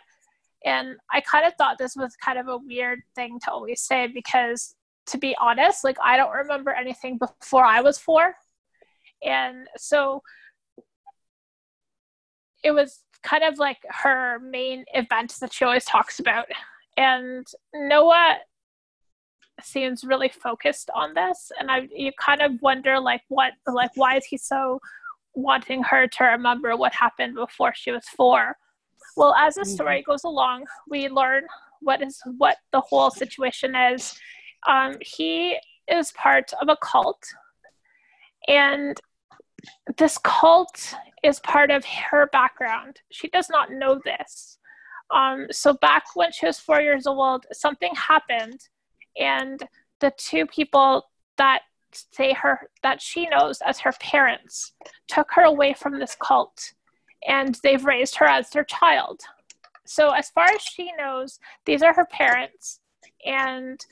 [0.65, 4.07] And I kind of thought this was kind of a weird thing to always say
[4.07, 4.75] because,
[5.07, 8.35] to be honest, like I don't remember anything before I was four.
[9.23, 10.21] And so
[12.63, 16.45] it was kind of like her main event that she always talks about.
[16.97, 18.37] And Noah
[19.65, 24.17] seems really focused on this and I you kind of wonder like what like why
[24.17, 24.79] is he so
[25.33, 28.55] wanting her to remember what happened before she was 4.
[29.15, 30.11] Well, as the story mm-hmm.
[30.11, 31.43] goes along, we learn
[31.81, 34.15] what is what the whole situation is.
[34.67, 35.57] Um, he
[35.87, 37.23] is part of a cult
[38.47, 38.99] and
[39.97, 42.99] this cult is part of her background.
[43.11, 44.57] She does not know this.
[45.13, 48.61] Um, so back when she was four years old, something happened,
[49.17, 49.61] and
[49.99, 51.05] the two people
[51.37, 54.73] that say her that she knows as her parents
[55.07, 56.73] took her away from this cult,
[57.27, 59.21] and they've raised her as their child.
[59.85, 62.79] So as far as she knows, these are her parents,
[63.25, 63.83] and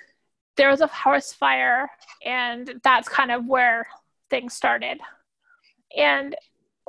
[0.55, 1.89] there was a house fire,
[2.25, 3.87] and that's kind of where
[4.29, 4.99] things started.
[5.95, 6.35] And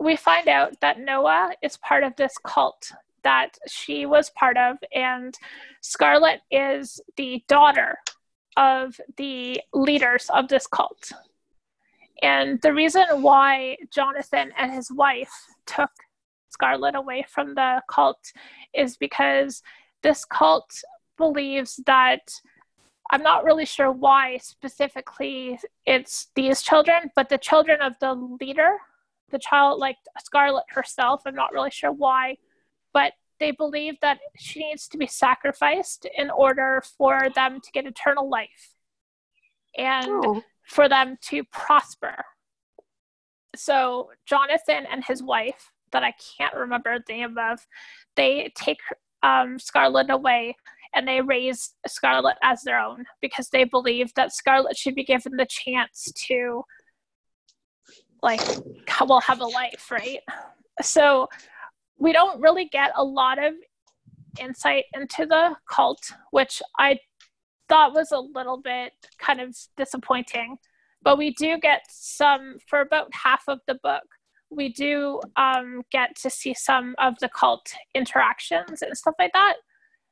[0.01, 4.77] we find out that Noah is part of this cult that she was part of,
[4.95, 5.37] and
[5.83, 7.99] Scarlett is the daughter
[8.57, 11.13] of the leaders of this cult.
[12.23, 15.33] And the reason why Jonathan and his wife
[15.67, 15.91] took
[16.51, 18.33] Scarlett away from the cult
[18.75, 19.63] is because
[20.03, 20.71] this cult
[21.17, 22.31] believes that
[23.13, 28.77] I'm not really sure why specifically it's these children, but the children of the leader
[29.31, 32.37] the child, like Scarlett herself, I'm not really sure why,
[33.41, 38.29] they believe that she needs to be sacrificed in order for them to get eternal
[38.29, 38.75] life
[39.77, 40.43] and oh.
[40.65, 42.23] for them to prosper.
[43.57, 47.67] So, Jonathan and his wife, that I can't remember the name of,
[48.15, 48.79] they take
[49.23, 50.55] um, Scarlett away
[50.95, 55.37] and they raise Scarlet as their own because they believe that Scarlet should be given
[55.37, 56.63] the chance to
[58.23, 58.41] like
[59.01, 60.21] will have a life right
[60.83, 61.27] so
[62.01, 63.55] we don't really get a lot of
[64.41, 66.99] insight into the cult which i
[67.69, 70.57] thought was a little bit kind of disappointing
[71.03, 74.03] but we do get some for about half of the book
[74.53, 79.55] we do um, get to see some of the cult interactions and stuff like that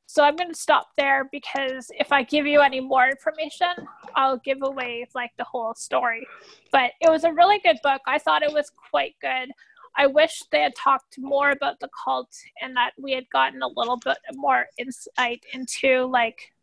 [0.09, 3.67] so I'm going to stop there because if I give you any more information,
[4.15, 6.25] I'll give away like the whole story.
[6.71, 8.01] But it was a really good book.
[8.07, 9.51] I thought it was quite good.
[9.97, 13.67] I wish they had talked more about the cult and that we had gotten a
[13.67, 16.53] little bit more insight into like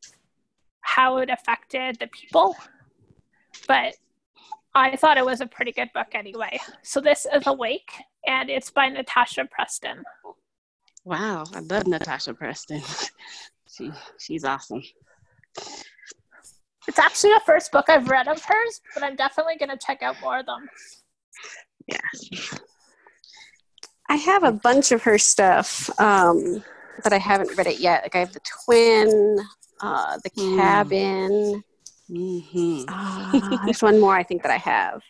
[0.80, 2.56] how it affected the people.
[3.66, 3.94] But
[4.74, 6.60] I thought it was a pretty good book anyway.
[6.82, 7.90] So this is Awake
[8.26, 10.02] and it's by Natasha Preston.
[11.04, 12.82] Wow, I love Natasha Preston.
[13.68, 14.82] she she's awesome.
[16.88, 20.16] It's actually the first book I've read of hers, but I'm definitely gonna check out
[20.20, 20.68] more of them.
[21.86, 21.98] Yeah.
[24.08, 26.62] I have a bunch of her stuff, um,
[27.02, 28.02] but I haven't read it yet.
[28.02, 29.38] Like I have the twin,
[29.80, 30.56] uh, the hmm.
[30.56, 31.64] cabin.
[32.10, 32.84] Mm-hmm.
[32.88, 35.02] Uh, there's one more I think that I have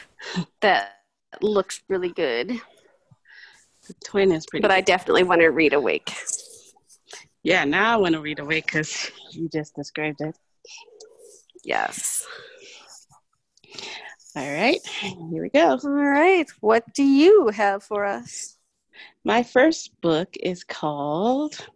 [0.60, 0.92] that
[1.40, 2.60] looks really good.
[3.86, 4.62] The twin is pretty.
[4.62, 6.12] But I definitely want to read Awake.
[7.42, 10.36] Yeah, now I want to read Awake because you just described it.
[11.64, 12.26] Yes.
[14.38, 15.80] All right, here we go.
[15.82, 18.56] All right, what do you have for us?
[19.24, 21.66] My first book is called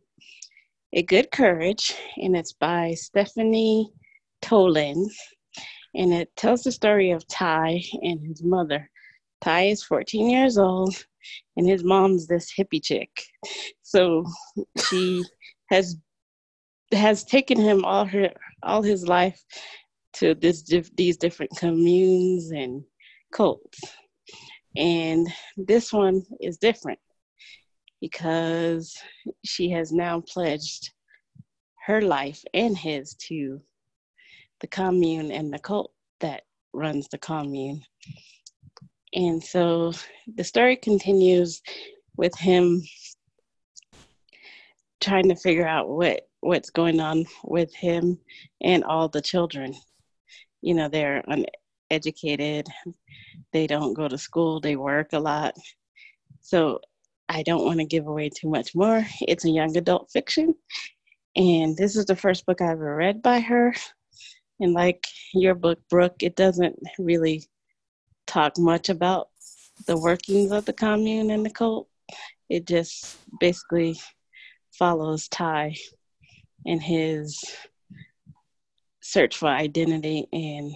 [0.92, 3.90] A Good Courage, and it's by Stephanie
[4.42, 5.08] Tolan.
[5.96, 8.88] And it tells the story of Ty and his mother.
[9.40, 10.94] Ty is 14 years old
[11.56, 13.24] and his mom's this hippie chick.
[13.82, 14.24] So
[14.88, 15.24] she
[15.70, 15.96] has
[16.92, 18.30] has taken him all her
[18.62, 19.42] all his life
[20.14, 20.62] to this
[20.96, 22.82] these different communes and
[23.32, 23.80] cults.
[24.76, 26.98] And this one is different
[28.00, 28.96] because
[29.44, 30.90] she has now pledged
[31.86, 33.60] her life and his to
[34.60, 36.42] the commune and the cult that
[36.72, 37.82] runs the commune.
[39.14, 39.92] And so
[40.34, 41.60] the story continues
[42.16, 42.82] with him
[45.00, 48.18] trying to figure out what what's going on with him
[48.62, 49.74] and all the children.
[50.62, 51.22] You know, they're
[51.90, 52.68] uneducated.
[53.52, 55.54] They don't go to school, they work a lot.
[56.40, 56.80] So
[57.28, 59.06] I don't want to give away too much more.
[59.20, 60.54] It's a young adult fiction.
[61.36, 63.74] And this is the first book I've ever read by her.
[64.60, 67.44] And like your book, Brooke, it doesn't really
[68.26, 69.28] talk much about
[69.86, 71.88] the workings of the commune and the cult.
[72.48, 73.98] It just basically
[74.78, 75.74] follows Ty
[76.66, 77.42] and his
[79.02, 80.74] search for identity and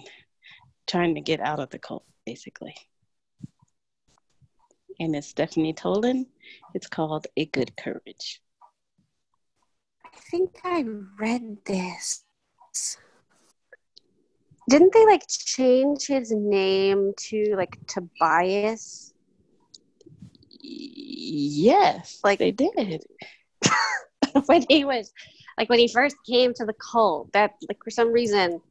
[0.85, 2.75] trying to get out of the cult, basically.
[4.99, 6.25] And it's Stephanie Tolan.
[6.73, 8.41] It's called A Good Courage.
[10.05, 10.83] I think I
[11.19, 12.23] read this.
[14.69, 19.13] Didn't they like change his name to like Tobias?
[20.59, 23.03] Yes, Like- they did.
[24.45, 25.11] when he was
[25.57, 28.61] like when he first came to the cult that like for some reason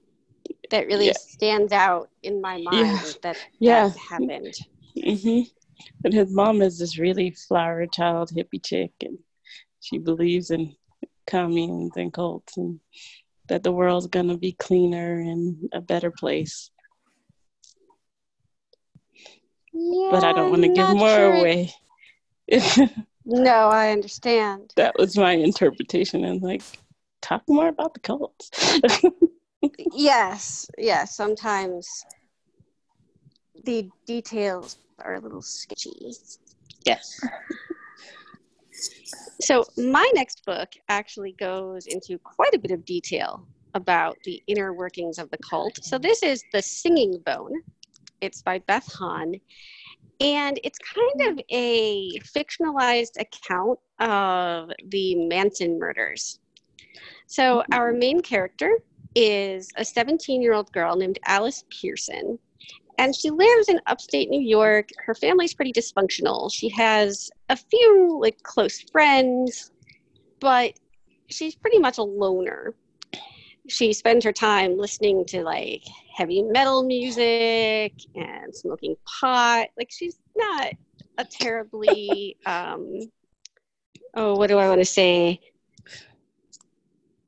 [0.70, 1.12] that really Yeah.
[1.12, 3.12] stands out in my mind Yeah.
[3.22, 3.88] that Yeah.
[3.88, 4.54] that happened
[4.96, 5.40] hmm
[6.02, 9.18] But his mom is this really flower child hippie chick, and
[9.80, 10.74] she believes in
[11.26, 12.80] communes and cults, and
[13.48, 16.70] that the world's gonna be cleaner and a better place.
[19.72, 21.74] yeah, But I don't want to give more sure away.
[23.26, 26.62] no i understand that was my interpretation, and like,
[27.20, 28.50] talk more about the cults.
[29.92, 31.88] yes yes sometimes
[33.64, 36.14] the details are a little sketchy
[36.86, 37.20] yes.
[39.40, 44.72] So, my next book actually goes into quite a bit of detail about the inner
[44.72, 45.78] workings of the cult.
[45.82, 47.62] So, this is The Singing Bone.
[48.20, 49.34] It's by Beth Hahn.
[50.20, 56.38] And it's kind of a fictionalized account of the Manson murders.
[57.26, 57.74] So, mm-hmm.
[57.74, 58.78] our main character
[59.14, 62.38] is a 17 year old girl named Alice Pearson.
[62.98, 64.88] And she lives in upstate New York.
[65.04, 66.50] Her family's pretty dysfunctional.
[66.52, 69.70] She has a few like close friends,
[70.40, 70.72] but
[71.28, 72.74] she's pretty much a loner.
[73.68, 75.82] She spends her time listening to like
[76.14, 79.68] heavy metal music and smoking pot.
[79.76, 80.72] Like she's not
[81.18, 83.00] a terribly um
[84.14, 85.40] oh what do I want to say?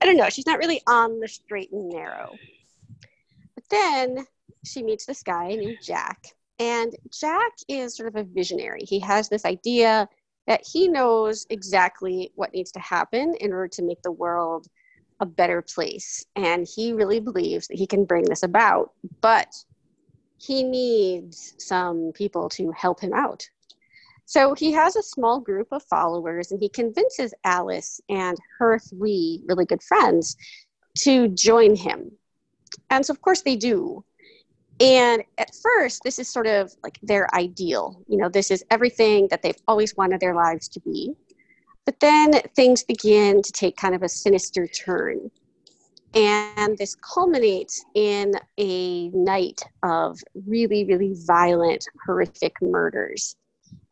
[0.01, 0.29] I don't know.
[0.29, 2.37] She's not really on the straight and narrow.
[3.55, 4.27] But then
[4.65, 6.25] she meets this guy named Jack.
[6.61, 8.83] And Jack is sort of a visionary.
[8.83, 10.09] He has this idea
[10.47, 14.67] that he knows exactly what needs to happen in order to make the world
[15.21, 16.25] a better place.
[16.37, 18.93] And he really believes that he can bring this about.
[19.21, 19.53] But
[20.39, 23.49] he needs some people to help him out.
[24.25, 29.43] So he has a small group of followers and he convinces Alice and her three
[29.47, 30.37] really good friends
[30.99, 32.13] to join him.
[32.91, 34.05] And so, of course, they do.
[34.81, 38.03] And at first, this is sort of like their ideal.
[38.07, 41.15] You know, this is everything that they've always wanted their lives to be.
[41.89, 45.31] But then things begin to take kind of a sinister turn.
[46.13, 53.37] And this culminates in a night of really, really violent, horrific murders.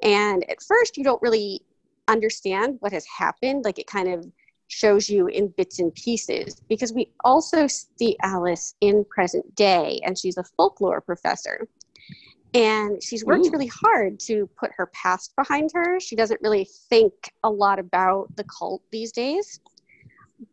[0.02, 1.62] And at first, you don't really
[2.06, 3.64] understand what has happened.
[3.64, 4.26] Like it kind of
[4.68, 10.18] shows you in bits and pieces because we also see Alice in present day and
[10.18, 11.66] she's a folklore professor.
[12.56, 13.50] And she's worked Ooh.
[13.50, 16.00] really hard to put her past behind her.
[16.00, 17.12] She doesn't really think
[17.44, 19.60] a lot about the cult these days.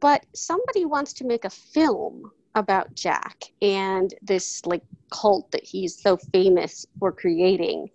[0.01, 5.97] But somebody wants to make a film about Jack and this like cult that he's
[5.97, 7.89] so famous for creating.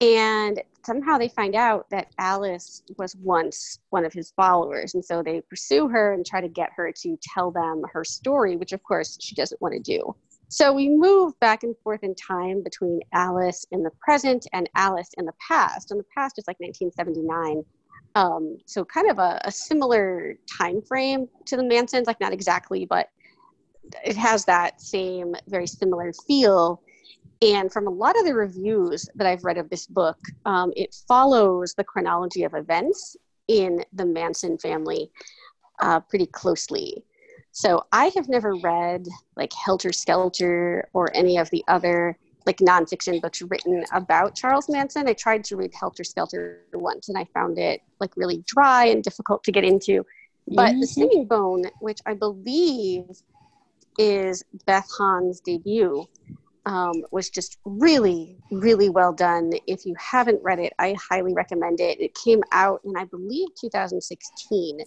[0.00, 4.94] And somehow they find out that Alice was once one of his followers.
[4.94, 8.56] And so they pursue her and try to get her to tell them her story,
[8.56, 10.16] which of course she doesn't want to do.
[10.48, 15.10] So we move back and forth in time between Alice in the present and Alice
[15.18, 15.90] in the past.
[15.90, 17.64] And the past is like 1979.
[18.14, 22.86] Um, so kind of a, a similar time frame to the Mansons, like not exactly,
[22.86, 23.08] but
[24.04, 26.80] it has that same very similar feel.
[27.42, 30.16] And from a lot of the reviews that I've read of this book,
[30.46, 33.16] um, it follows the chronology of events
[33.48, 35.10] in the Manson family
[35.80, 37.04] uh, pretty closely.
[37.56, 43.18] So I have never read like Helter Skelter or any of the other like nonfiction
[43.22, 45.08] books written about Charles Manson.
[45.08, 49.02] I tried to read Helter Skelter once and I found it like really dry and
[49.02, 50.04] difficult to get into.
[50.48, 50.88] But The Mhm.
[50.88, 53.04] Singing Bone, which I believe
[53.98, 56.04] is Beth Hahn's debut,
[56.66, 59.52] um, was just really, really well done.
[59.66, 62.00] If you haven't read it, I highly recommend it.
[62.00, 64.80] It came out in, I believe, 2016.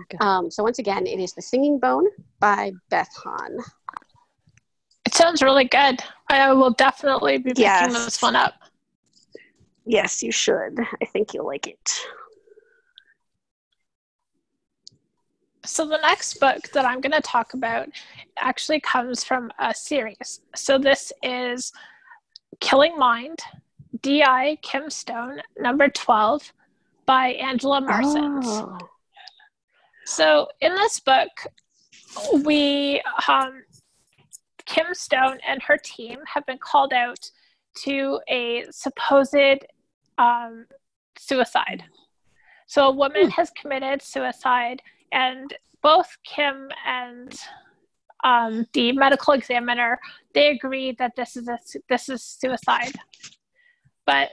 [0.00, 0.16] Okay.
[0.20, 2.06] Um, so once again, it is The Singing Bone
[2.40, 3.58] by Beth Hahn.
[5.04, 6.00] It sounds really good.
[6.30, 7.92] I will definitely be picking Yes.
[8.04, 8.54] this one up.
[9.84, 10.78] Yes, you should.
[11.02, 12.00] I think you'll like it.
[15.64, 17.88] So the next book that I'm going to talk about
[18.38, 20.40] actually comes from a series.
[20.56, 21.72] So this is
[22.60, 23.38] Killing Mind,
[24.02, 24.58] D.I.
[24.62, 26.52] Kim Stone, number 12
[27.06, 28.46] by Angela Marsons.
[28.46, 28.78] Oh.
[30.12, 31.30] So in this book,
[32.44, 33.62] we um,
[34.66, 37.30] Kim Stone and her team have been called out
[37.84, 39.64] to a supposed
[40.18, 40.66] um,
[41.18, 41.84] suicide.
[42.66, 44.82] So a woman has committed suicide,
[45.12, 47.34] and both Kim and
[48.22, 49.98] um, the medical examiner
[50.34, 51.58] they agree that this is a
[51.88, 52.92] this is suicide.
[54.04, 54.28] But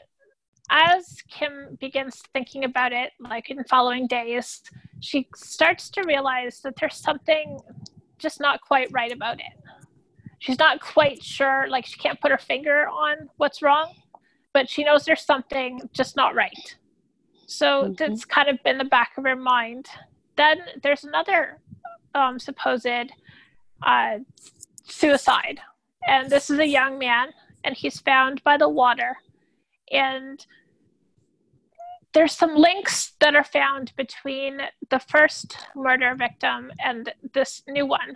[0.70, 4.62] as Kim begins thinking about it, like in following days,
[5.00, 7.60] she starts to realize that there's something
[8.18, 9.54] just not quite right about it.
[10.40, 13.94] She's not quite sure, like she can't put her finger on what's wrong,
[14.54, 16.78] but she knows there's something just not right.
[17.46, 17.98] So Mhm.
[17.98, 19.90] that's kind of been the back of her mind.
[20.36, 21.60] Then there's another
[22.16, 23.12] um, supposed
[23.84, 24.20] uh,
[24.84, 25.60] suicide,
[26.08, 27.32] and this is a young man,
[27.64, 29.16] and he's found by the water,
[29.92, 30.46] and
[32.14, 38.16] there's some links that are found between the first murder victim and this new one.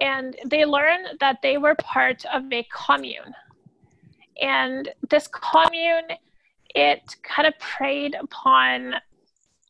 [0.00, 3.34] And they learn that they were part of a commune.
[4.40, 6.08] And this commune,
[6.74, 8.94] it kind of preyed upon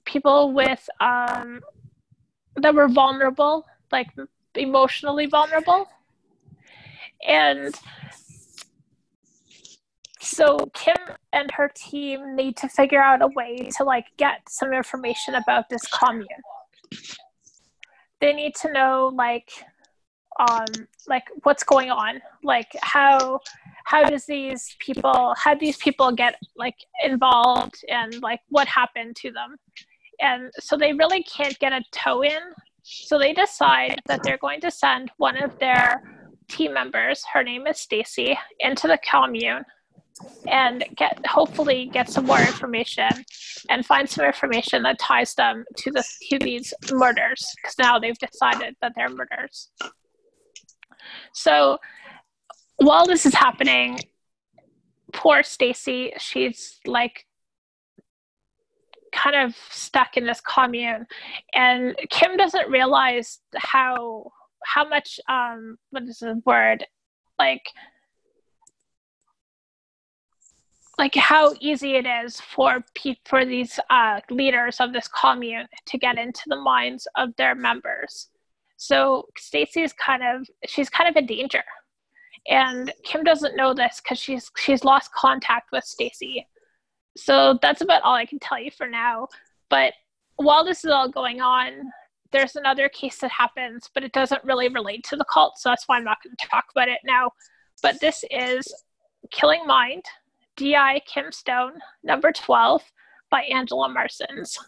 [0.05, 1.61] people with um,
[2.57, 4.09] that were vulnerable, like
[4.55, 5.89] emotionally vulnerable.
[7.27, 7.75] And
[10.23, 10.97] so Kim
[11.33, 15.69] and her team need to figure out a way to like get some information about
[15.69, 16.27] this commune.
[18.21, 19.51] They need to know like
[20.49, 23.41] um like what's going on, like how
[23.85, 29.17] how does these people how do these people get like involved and like what happened
[29.17, 29.57] to them.
[30.21, 32.41] And so they really can't get a toe in.
[32.85, 36.01] So they decide that they're going to send one of their
[36.49, 39.65] team members, her name is Stacy, into the commune
[40.49, 43.09] and get hopefully get some more information
[43.71, 48.19] and find some information that ties them to the to these murders because now they've
[48.19, 49.71] decided that they're murders.
[51.33, 51.79] So
[52.77, 53.99] while this is happening,
[55.13, 57.27] poor Stacy, she's like
[59.13, 61.07] kind of stuck in this commune
[61.55, 64.31] and Kim doesn't realize how
[64.65, 66.87] how much um what is the word
[67.39, 67.63] like
[71.03, 75.99] like how easy it is for pe- for these uh, leaders of this commune to
[75.99, 78.29] get into the minds of their members.
[78.77, 81.65] So Stacy is kind of she's kind of in danger,
[82.47, 86.47] and Kim doesn't know this because she's she's lost contact with Stacy.
[87.17, 89.27] So that's about all I can tell you for now.
[89.71, 89.95] But
[90.37, 91.91] while this is all going on,
[92.31, 95.89] there's another case that happens, but it doesn't really relate to the cult, so that's
[95.89, 97.33] why I'm not going to talk about it now.
[97.83, 98.73] But this is
[99.33, 100.05] Killing Mind
[100.57, 101.01] D.I.
[101.07, 101.73] Kim Stone,
[102.03, 102.83] number 12,
[103.31, 104.59] by Angela Marsons.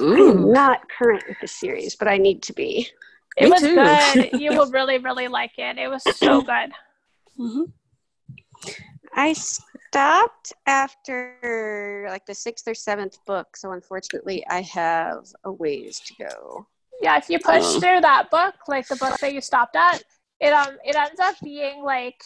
[0.00, 2.88] I'm not current with the series, but I need to be.
[3.36, 3.74] It Me was too.
[3.74, 4.40] good.
[4.40, 5.78] You will really, really like it.
[5.78, 6.72] It was so good.
[7.38, 7.72] Mhm.
[9.14, 16.00] I stopped after like the sixth or seventh book, so unfortunately, I have a ways
[16.06, 16.66] to go.
[17.02, 17.80] Yeah, if you push Oh.
[17.80, 20.02] through that book, like the book that you stopped at,
[20.42, 22.20] it um it ends up being like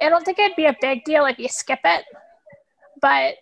[0.00, 2.04] I don't think it'd be a big deal if you skip it,
[3.00, 3.34] but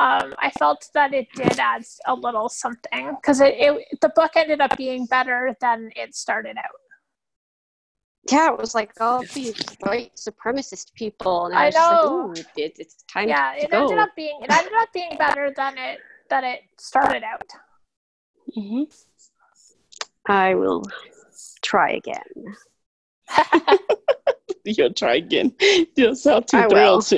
[0.00, 4.32] um, I felt that it did add a little something because it, it the book
[4.36, 6.80] ended up being better than it started out.
[8.30, 12.00] Yeah, it was like all these white supremacist people, and I, I was just like,
[12.02, 12.30] know.
[12.30, 15.16] "Ooh, it, it's time yeah, to it go." ended up being it ended up being
[15.18, 15.98] better than it
[16.30, 17.48] than it started out.
[18.56, 18.86] Mhm.
[20.26, 20.84] I will
[21.68, 22.56] try again.
[24.64, 25.54] You'll try again.
[25.96, 27.00] You'll sound too I will.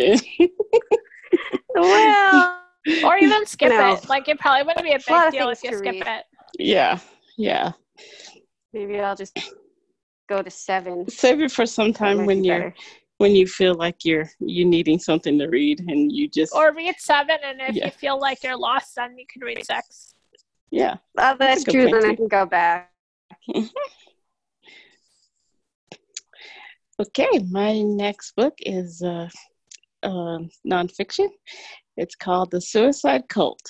[1.75, 2.59] Well,
[3.05, 3.93] or even skip No.
[3.95, 4.09] it.
[4.09, 6.07] Like it probably wouldn't be a a big of deal if you skip read.
[6.07, 6.25] it.
[6.59, 6.99] Yeah,
[7.37, 7.73] yeah.
[8.73, 9.39] maybe I'll just
[10.29, 11.09] go to seven.
[11.09, 12.75] Save it for some time when you're better.
[13.19, 16.97] when you feel like you're you needing something to read and you just Or read
[16.99, 17.87] seven, and if Yeah.
[17.87, 20.15] you feel like you're lost, then you can read six.
[20.71, 20.97] yeah.
[21.19, 21.89] Oh, that's a good true.
[21.91, 22.91] point, Then I can go back.
[27.01, 29.27] Okay, my next book is uh,
[30.03, 30.39] uh,
[30.71, 31.29] nonfiction.
[31.97, 33.63] It's called The Suicide Cult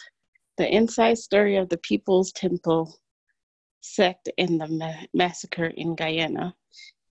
[0.58, 2.92] The Inside Story of the People's Temple
[3.82, 6.56] sect and the ma- massacre in Guyana.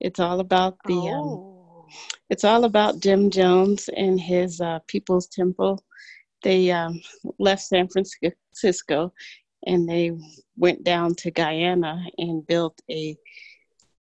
[0.01, 1.87] It's all about the um, oh.
[2.29, 5.81] it's all about Jim Jones and his uh, People's Temple.
[6.43, 6.99] They um,
[7.39, 9.13] left San Francisco
[9.67, 10.11] and they
[10.57, 13.15] went down to Guyana and built a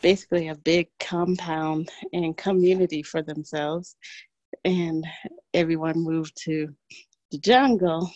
[0.02, 3.96] basically a big compound and community for themselves.
[4.64, 5.06] And
[5.54, 6.68] everyone moved to
[7.30, 8.10] the jungle.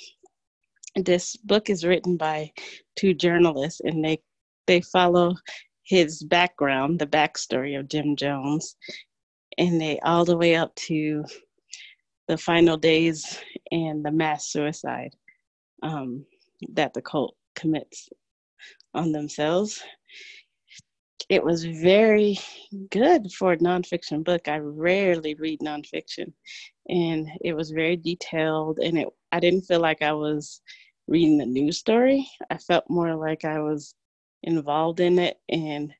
[0.97, 2.51] This book is written by
[2.97, 4.19] two journalists, and they
[4.67, 5.35] they follow
[5.85, 8.77] his background, the backstory of Jim Jones,
[9.59, 11.25] and they all the way up to
[12.29, 13.39] the final days
[13.71, 15.15] and the mass suicide
[15.83, 16.25] um,
[16.73, 18.09] that the cult commits
[18.95, 19.83] on themselves.
[21.29, 22.39] It was very
[22.91, 24.47] good for a nonfiction book.
[24.47, 26.33] I rarely read nonfiction,
[26.89, 28.79] and it was very detailed.
[28.79, 30.61] And it, I didn't feel like I was
[31.09, 32.29] reading a news story.
[32.49, 33.95] I felt more like I was
[34.45, 35.93] involved in it and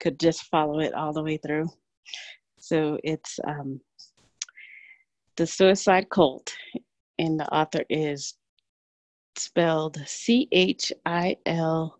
[0.00, 1.68] could just follow it all the way through.
[2.58, 3.80] So it's um,
[5.36, 6.54] The Suicide Cult,
[7.18, 8.34] and the author is
[9.36, 11.98] spelled C H I L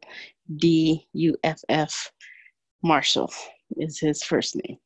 [0.57, 2.11] D U F F.
[2.83, 3.33] Marshall
[3.77, 4.79] is his first name.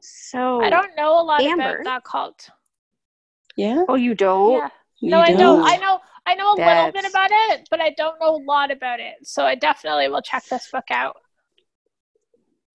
[0.00, 1.76] So I don't know a lot Amber.
[1.80, 2.50] about that cult.
[3.56, 3.84] Yeah.
[3.88, 4.52] Oh, you don't?
[4.58, 4.68] Yeah.
[5.00, 5.38] You No, I know.
[5.38, 5.66] don't?
[5.66, 5.98] I know.
[6.26, 9.14] I know a little bit about it, but I don't know a lot about it.
[9.24, 11.16] So I definitely will check this book out.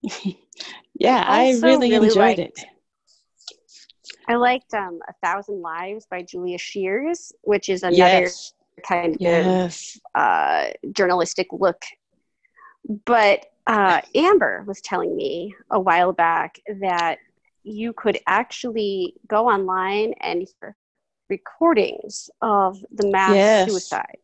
[1.02, 2.66] Yeah, I also really, really enjoyed liked- it.
[4.28, 8.52] I liked um, A Thousand Lives by Julia Scheeres, which is another Yes.
[8.80, 9.76] Kind of
[10.16, 11.82] uh, journalistic look.
[13.06, 17.20] But uh, Amber was telling me a while back that
[17.64, 20.76] you could actually go online and hear
[21.30, 23.70] recordings of the mass Yes.
[23.70, 24.18] suicide.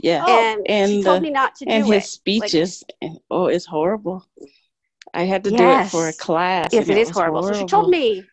[0.00, 0.22] Yeah.
[0.26, 3.46] Oh, and, and she told the- me not to and do his speeches and oh
[3.46, 4.26] it's horrible
[5.14, 7.42] i had to do it for a class Yes, and it is was horrible.
[7.42, 8.26] So she told me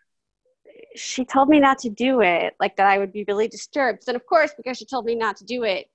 [0.95, 4.03] she told me not to do it, like that I would be really disturbed.
[4.07, 5.87] And of course, because she told me not to do it,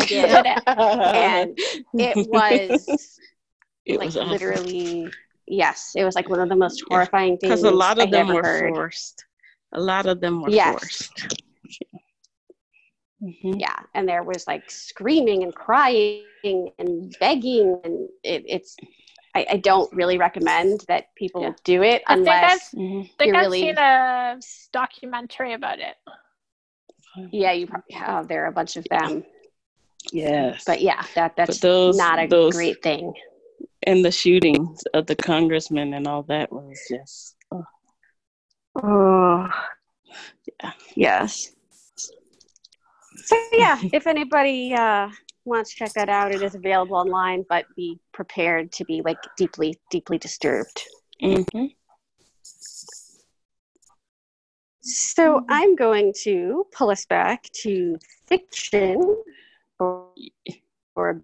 [0.00, 0.46] I did it.
[1.14, 1.58] and
[1.98, 3.20] it was
[3.86, 4.58] it like was awful.
[4.58, 7.98] literally yes, it was like one of the most Yeah, horrifying things because a lot
[7.98, 8.44] of I them were heard.
[8.44, 9.24] forced
[9.72, 10.86] a lot of them were Yes.
[10.86, 11.28] forced
[13.22, 13.60] Mhm.
[13.60, 18.76] Yeah, and there was like screaming and crying and begging, and it, it's.
[19.34, 21.52] I, I don't really recommend that people Yeah.
[21.64, 22.70] do it I think unless.
[22.74, 23.04] Mhm.
[23.04, 24.38] I think You're I've really- seen a
[24.72, 25.96] documentary about it.
[27.30, 28.26] Yeah, you probably have.
[28.28, 29.24] There are a bunch of them,
[30.12, 33.12] yes but yeah, that that's those not a those great thing.
[33.84, 37.64] and the shootings of the congressmen and all that was just oh,
[38.76, 39.48] Oh,
[40.60, 40.72] Yeah.
[40.96, 41.52] yes.
[41.96, 45.08] So yeah, if anybody uh,
[45.44, 47.44] wants to check that out, it is available online.
[47.48, 50.82] But be prepared to be like deeply, deeply disturbed.
[51.22, 51.74] mhm.
[54.80, 59.22] So I'm going to pull us back to fiction,
[59.78, 60.08] for,
[60.92, 61.22] for-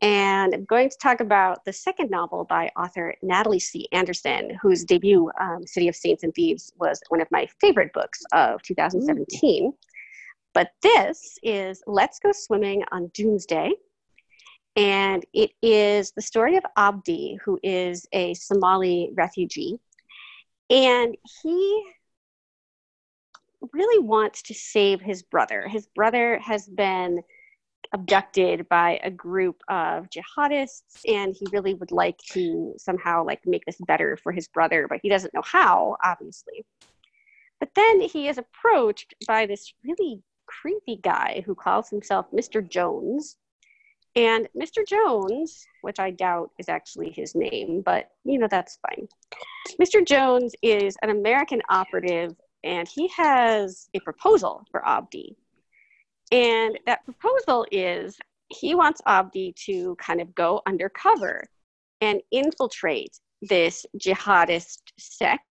[0.00, 3.88] and I'm going to talk about the second novel by author Natalie C.
[3.92, 8.22] Anderson, whose debut, um, City of Saints and Thieves, was one of my favorite books
[8.32, 9.72] of 2017.
[10.54, 13.72] But this is Let's Go Swimming on Doomsday.
[14.76, 19.78] And it is the story of Abdi, who is a Somali refugee.
[20.70, 21.84] And he
[23.72, 25.66] really wants to save his brother.
[25.66, 27.22] His brother has been
[27.92, 33.64] abducted by a group of jihadists and he really would like to somehow like make
[33.64, 36.66] this better for his brother but he doesn't know how obviously
[37.60, 42.66] but then he is approached by this really creepy guy who calls himself Mr.
[42.66, 43.36] Jones
[44.16, 44.86] and Mr.
[44.86, 49.06] Jones which I doubt is actually his name but you know that's fine
[49.80, 50.04] Mr.
[50.04, 52.34] Jones is an American operative
[52.64, 55.36] and he has a proposal for Abdi.
[56.32, 58.18] And that proposal is
[58.48, 61.44] he wants Abdi to kind of go undercover
[62.00, 65.44] and infiltrate this jihadist sect.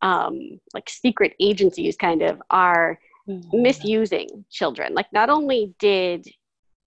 [0.02, 2.98] um, like secret agencies kind of are
[3.52, 4.94] misusing children.
[4.94, 6.26] Like not only did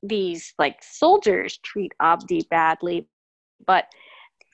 [0.02, 3.08] these like soldiers treat Abdi badly,
[3.66, 3.86] but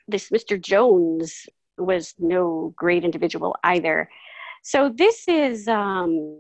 [0.08, 0.60] this Mr.
[0.60, 1.46] Jones
[1.78, 4.10] was no great individual either.
[4.64, 6.40] So this is um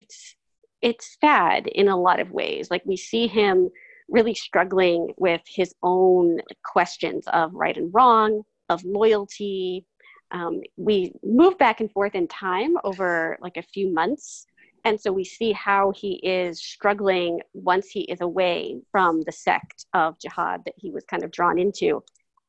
[0.00, 0.36] it's
[0.82, 2.70] it's sad in a lot of ways.
[2.70, 3.70] Like we see him
[4.08, 9.86] really struggling with his own questions of right and wrong, of loyalty.
[10.32, 14.46] Um, we move back and forth in time over like a few months.
[14.84, 19.84] And so we see how he is struggling once he is away from the sect
[19.92, 22.02] of jihad that he was kind of drawn into,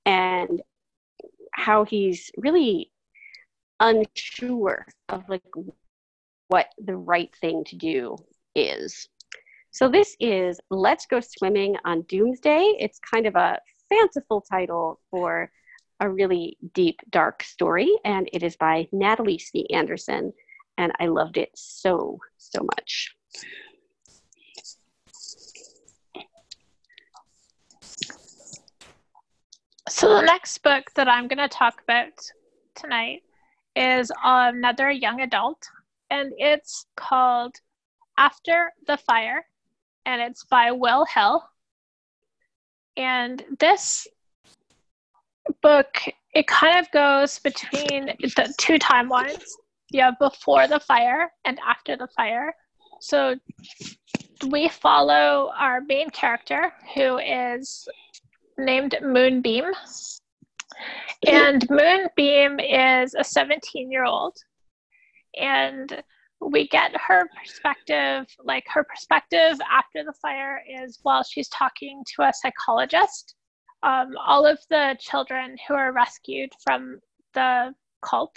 [0.05, 0.61] and
[1.51, 2.91] how he's really
[3.81, 5.43] unsure of like
[6.51, 8.17] what the right thing to do
[8.55, 9.07] is.
[9.71, 12.75] So this is Let's Go Swimming on Doomsday.
[12.77, 13.57] It's kind of a
[13.89, 15.49] fanciful title for
[16.01, 19.65] a really deep, dark story, and it is by Natalie C.
[19.73, 20.33] Anderson,
[20.77, 23.15] and I loved it so, so much.
[29.87, 32.11] So the next book that I'm going to talk about
[32.75, 33.21] tonight
[33.73, 35.65] is another young adult,
[36.11, 37.55] and it's called
[38.17, 39.45] After the Fire,
[40.05, 41.41] and it's by Will Hill.
[42.97, 44.05] And this
[45.63, 45.97] book,
[46.33, 49.43] it kind of goes between the two timelines.
[49.89, 52.53] You have before the fire and after the fire.
[52.99, 53.35] So
[54.49, 57.87] we follow our main character, who is
[58.57, 59.71] named Moonbeam.
[61.25, 64.35] And Moonbeam is a 17 year old.
[65.39, 66.03] And
[66.39, 72.23] we get her perspective, like her perspective after the fire is while she's talking to
[72.23, 73.35] a psychologist.
[73.83, 76.99] Um, all of the children who are rescued from
[77.33, 78.35] the cult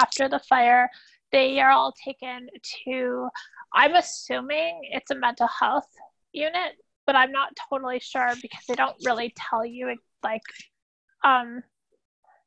[0.00, 0.88] after the fire,
[1.30, 2.48] they are all taken
[2.84, 3.28] to,
[3.74, 5.88] I'm assuming it's a mental health
[6.32, 6.72] unit,
[7.06, 10.42] but I'm not totally sure because they don't really tell you like
[11.24, 11.62] um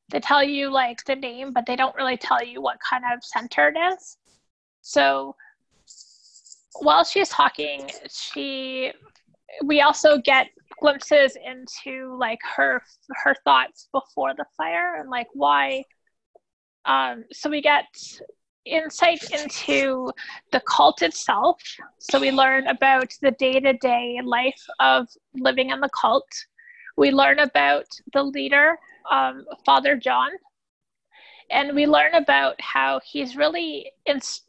[0.09, 3.23] they tell you like the name but they don't really tell you what kind of
[3.23, 4.17] center it is.
[4.81, 5.35] So
[6.79, 8.91] while she's talking, she
[9.63, 10.47] we also get
[10.79, 12.81] glimpses into like her
[13.23, 15.83] her thoughts before the fire and like why
[16.85, 17.85] um so we get
[18.65, 20.11] insight into
[20.51, 21.61] the cult itself.
[21.99, 26.27] So we learn about the day to day life of living in the cult.
[26.97, 28.77] We learn about the leader,
[29.11, 30.29] um, Father John,
[31.51, 34.47] and we learn about how he's really inst-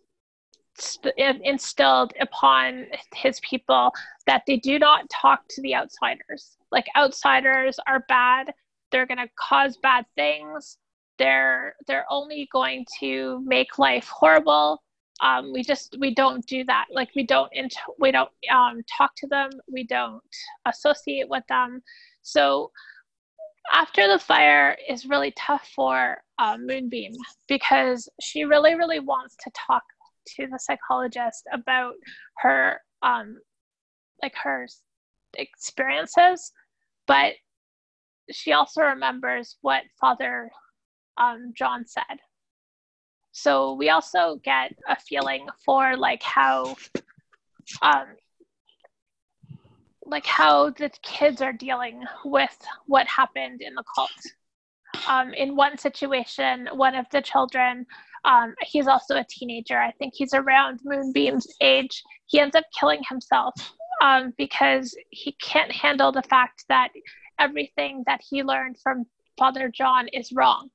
[1.18, 3.92] instilled upon his people
[4.26, 6.56] that they do not talk to the outsiders.
[6.70, 8.52] Like outsiders are bad,
[8.90, 10.78] they're going to cause bad things.
[11.18, 14.82] They're they're only going to make life horrible.
[15.22, 16.86] Um, we just we don't do that.
[16.90, 19.50] Like we don't int- we don't um, talk to them.
[19.70, 20.22] We don't
[20.66, 21.82] associate with them.
[22.22, 22.70] So
[23.72, 27.12] after the fire is really tough for uh, moonbeam
[27.48, 29.82] because she really really wants to talk
[30.26, 31.94] to the psychologist about
[32.38, 33.38] her um,
[34.22, 34.66] like her
[35.34, 36.52] experiences
[37.06, 37.34] but
[38.30, 40.50] she also remembers what father
[41.16, 42.20] um, John said.
[43.32, 46.76] So we also get a feeling for like how,
[47.82, 48.06] um,
[50.06, 54.10] like how the kids are dealing with what happened in the cult.
[55.08, 57.86] Um, in one situation, one of the children,
[58.24, 59.78] um, he's also a teenager.
[59.78, 62.02] I think he's around Moonbeam's age.
[62.26, 63.54] He ends up killing himself
[64.00, 66.88] um, because he can't handle the fact that
[67.38, 69.04] everything that he learned from
[69.38, 70.70] Father John is wrong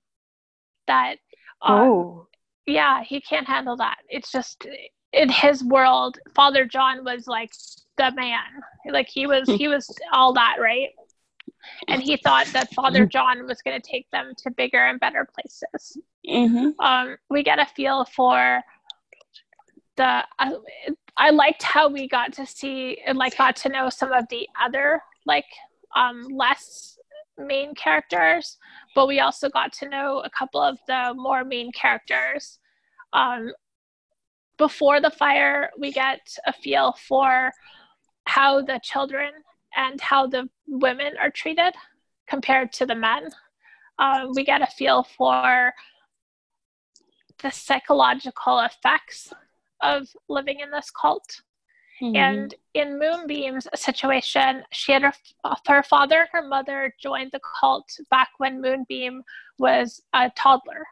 [0.92, 1.16] that
[1.62, 2.28] um, oh,
[2.66, 4.68] yeah he can't handle that it's just
[5.14, 7.52] in his world father john was like
[8.02, 8.42] the man.
[8.90, 10.90] Like he was he was all that right?
[11.88, 15.28] And he thought that father john was going to take them to bigger and better
[15.34, 15.98] places.
[16.28, 16.80] Mm-hmm.
[16.80, 18.62] um, we get a feel for
[19.98, 20.54] the I,
[21.18, 24.48] I liked how we got to see and like got to know some of the
[24.60, 25.46] other like
[25.96, 26.98] um, less
[27.38, 28.58] main characters,
[28.96, 32.60] but we also got to know a couple of the more main characters.
[33.14, 33.52] Um,
[34.58, 37.52] before the fire, we get a feel for
[38.26, 39.32] how the children
[39.76, 41.74] and how the women are treated
[42.28, 43.30] compared to the men.
[44.00, 45.74] Uh, we get a feel for
[47.42, 49.34] the psychological effects
[49.82, 51.42] of living in this cult.
[52.02, 52.16] Mm-hmm.
[52.16, 55.14] And in Moonbeam's situation, she had her,
[55.68, 59.22] her father and her mother joined the cult back when Moonbeam
[59.60, 60.84] was a toddler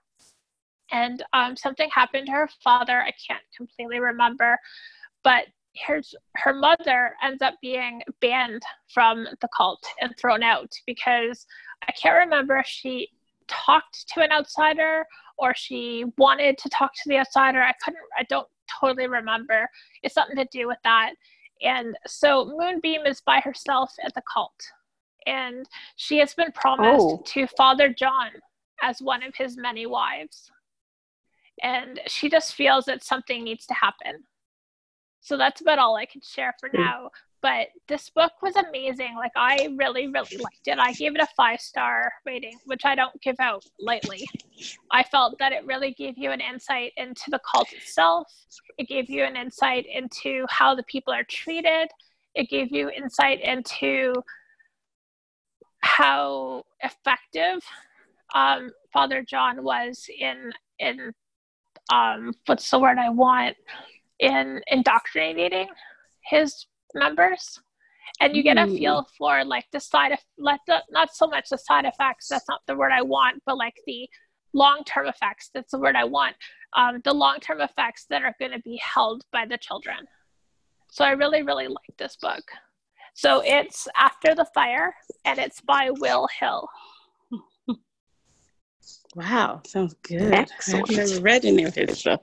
[0.92, 3.02] and um, something happened to her father.
[3.02, 4.58] I can't completely remember,
[5.24, 5.46] but
[5.86, 6.02] her
[6.36, 8.62] her mother ends up being banned
[8.94, 11.46] from the cult and thrown out because
[11.88, 13.10] I can't remember if she
[13.48, 15.06] talked to an outsider
[15.38, 17.62] or she wanted to talk to the outsider.
[17.62, 18.04] I couldn't.
[18.18, 18.48] I don't
[18.80, 19.70] totally remember.
[20.04, 21.14] It's something to do with that.
[21.62, 24.62] And so Moonbeam is by herself at the cult,
[25.26, 25.66] and
[25.98, 27.24] she has been promised oh.
[27.28, 28.30] to Father John
[28.82, 30.52] as one of his many wives
[31.62, 34.24] and she just feels that something needs to happen.
[35.30, 37.12] So that's about all I can share for now.
[37.44, 39.14] But this book was amazing.
[39.16, 40.80] Like I really, really liked it.
[40.80, 44.28] I gave it a five star rating, which I don't give out lightly.
[44.90, 48.28] I felt that it really gave you an insight into the cult itself.
[48.80, 51.90] It gave you an insight into how the people are treated.
[52.34, 54.16] It gave you insight into
[55.82, 57.64] how effective
[58.34, 61.14] um, Father John was in in
[61.94, 63.56] um, what's the word I want
[64.20, 65.68] in indoctrinating
[66.26, 67.60] his members.
[68.22, 71.50] And you get a feel for like the side of let the not so much
[71.50, 74.10] the side effects, that's not the word I want, but like the
[74.54, 76.36] long term effects, that's the word I want.
[76.76, 80.08] Um, the long term effects that are going to be held by the children.
[80.92, 82.44] So I really, really like this book.
[83.14, 84.96] So it's After the Fire
[85.26, 86.68] and it's by Will Hill.
[89.16, 90.34] Wow, sounds good.
[90.34, 90.90] Excellent.
[90.90, 92.22] I've never read any of his stuff.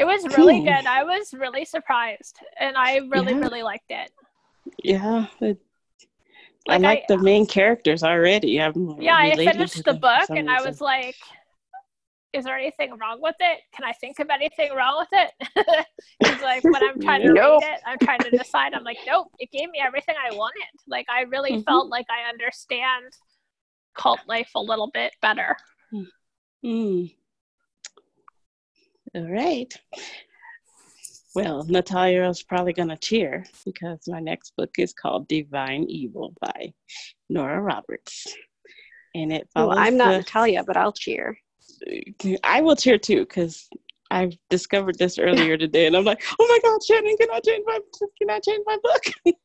[0.00, 0.86] It was really good.
[0.86, 3.40] I was really surprised, and I really, yeah.
[3.40, 4.10] really liked it.
[4.82, 5.58] Yeah, it,
[6.66, 8.62] like I like the main characters already.
[8.62, 11.16] I'm yeah, I finished the book, and I was like,
[12.32, 13.60] "Is there anything wrong with it?
[13.74, 15.86] Can I think of anything wrong with it?"
[16.20, 17.60] It's like when I'm trying to nope.
[17.62, 18.72] read it, I'm trying to decide.
[18.72, 21.62] I'm like, "Nope, it gave me everything I wanted." Like I really mm-hmm.
[21.62, 23.04] felt like I understand
[23.94, 25.56] cult life a little bit better.
[26.64, 27.14] Mm.
[29.14, 29.74] All right.
[31.34, 36.32] Well, Natalia is probably going to cheer because my next book is called Divine Evil
[36.40, 36.72] by
[37.28, 38.26] Nora Roberts.
[39.14, 39.76] And it follows.
[39.76, 41.36] Well, I'm not the, Natalia, but I'll cheer.
[42.44, 43.68] I will cheer too because
[44.12, 47.64] I've discovered this earlier today, and I'm like, oh my God, Shannon, can I change
[47.66, 47.78] my
[48.18, 49.36] can I change my book?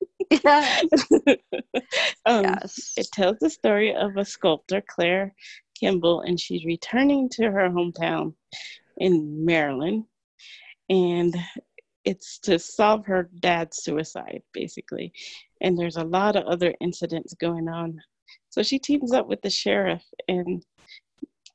[0.43, 0.85] yes.
[2.25, 2.93] um, yes.
[2.97, 5.33] It tells the story of a sculptor, Claire
[5.79, 8.33] Kimball, and she's returning to her hometown
[8.97, 10.05] in Maryland.
[10.89, 11.35] And
[12.05, 15.11] it's to solve her dad's suicide, basically.
[15.61, 17.99] And there's a lot of other incidents going on.
[18.49, 20.63] So she teams up with the sheriff, and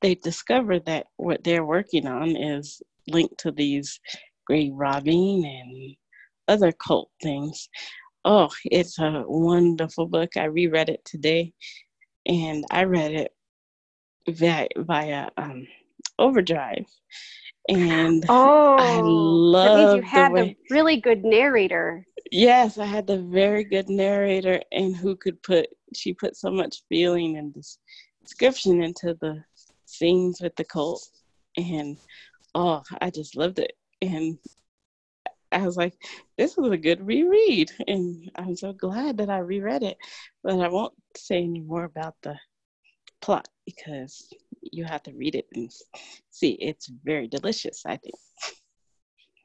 [0.02, 4.00] they discover that what they're working on is linked to these
[4.46, 5.96] grave robbing and
[6.48, 7.68] other cult things.
[8.24, 10.36] Oh, it's a wonderful book.
[10.36, 11.52] I reread it today,
[12.26, 13.32] and I read it
[14.28, 15.66] via, via um,
[16.20, 16.86] Overdrive.
[17.68, 22.04] And oh, I love you had the, way, the really good narrator.
[22.30, 26.82] Yes, I had the very good narrator, and who could put she put so much
[26.88, 27.54] feeling and
[28.22, 29.42] description into the
[29.86, 31.08] scenes with the cult,
[31.56, 31.96] and
[32.54, 33.72] oh, I just loved it.
[34.02, 34.38] And
[35.52, 35.94] I was like,
[36.38, 37.70] this was a good reread.
[37.86, 39.98] And I'm so glad that I reread it.
[40.42, 42.36] But I won't say any more about the
[43.20, 44.32] plot because
[44.62, 45.70] you have to read it and
[46.30, 46.52] see.
[46.60, 48.14] It's very delicious, I think.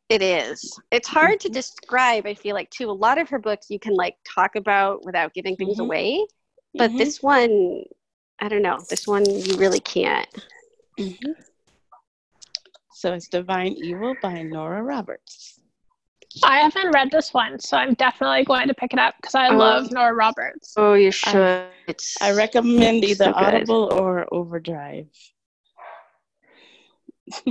[0.09, 0.78] It is.
[0.91, 1.53] It's hard to mm-hmm.
[1.53, 2.89] describe, I feel like, too.
[2.89, 5.82] A lot of her books you can like talk about without giving things mm-hmm.
[5.82, 6.26] away.
[6.76, 6.97] But mm-hmm.
[6.97, 7.84] this one,
[8.39, 8.78] I don't know.
[8.89, 10.28] This one you really can't.
[10.99, 11.32] Mm-hmm.
[12.93, 15.59] So it's Divine Evil by Nora Roberts.
[16.43, 19.49] I haven't read this one, so I'm definitely going to pick it up because I
[19.49, 19.57] oh.
[19.57, 20.73] love Nora Roberts.
[20.77, 21.36] Oh, you should.
[21.36, 21.67] I,
[22.21, 25.07] I recommend either so Audible or Overdrive.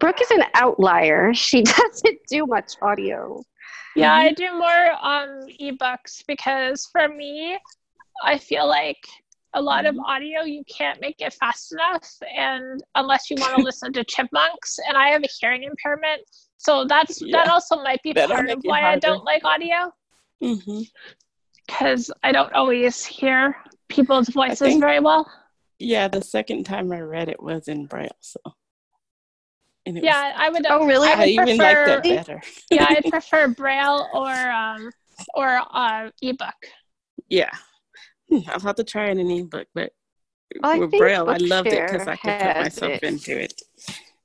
[0.00, 1.34] Brooke is an outlier.
[1.34, 3.42] She doesn't do much audio.
[3.96, 4.34] Yeah, I mm-hmm.
[4.34, 7.58] do more um ebooks because for me,
[8.22, 8.98] I feel like
[9.54, 10.04] a lot of mm-hmm.
[10.04, 14.78] audio you can't make it fast enough and unless you want to listen to chipmunks
[14.86, 16.20] and i have a hearing impairment
[16.58, 17.38] so that's yeah.
[17.44, 18.96] that also might be That'll part of why harder.
[18.96, 19.92] I don't like audio.
[20.42, 20.82] Mm-hmm.
[21.66, 23.56] because I don't always hear
[23.88, 25.28] people's voices think- very well.
[25.80, 28.40] Yeah, the second time I read it was in Braille, so.
[29.86, 30.66] And it Yeah, I would.
[30.68, 31.08] Oh, really?
[31.08, 32.42] I would I even like prefer, that better.
[32.70, 34.90] yeah, I'd prefer Braille or um
[35.34, 36.54] or uh ebook.
[37.28, 37.50] Yeah.
[38.28, 39.92] Hmm, I'll have to try it in ebook, but
[40.60, 43.02] Well, with think Braille, I loved it because I could put myself it.
[43.04, 43.54] into it.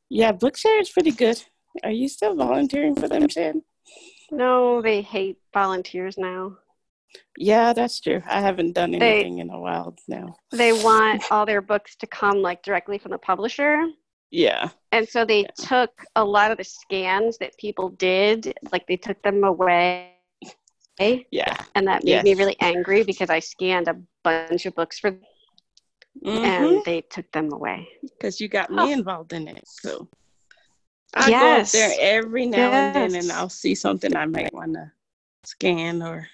[0.09, 1.41] Yeah, Bookshare is pretty good.
[1.83, 3.63] Are you still volunteering for them, Shan?
[4.31, 6.57] No, they hate volunteers now.
[7.37, 8.21] Yeah, that's true.
[8.27, 10.35] I haven't done They- anything in a while now.
[10.51, 13.85] They want all their books to come like directly from the publisher.
[14.31, 14.69] Yeah.
[14.91, 19.21] And so they took a lot of the scans that people did, like they took
[19.21, 20.09] them away.
[20.99, 21.55] Yeah.
[21.75, 25.21] And that made me really angry because I scanned a bunch of books for them
[26.23, 26.45] Mm-hmm.
[26.45, 27.87] and they took them away.
[28.03, 28.85] Because you got Oh.
[28.85, 29.63] me involved in it.
[29.67, 30.07] So
[31.15, 31.41] I Yes.
[31.41, 34.91] go up there every now and then and I'll see something I might want to
[35.43, 36.27] scan or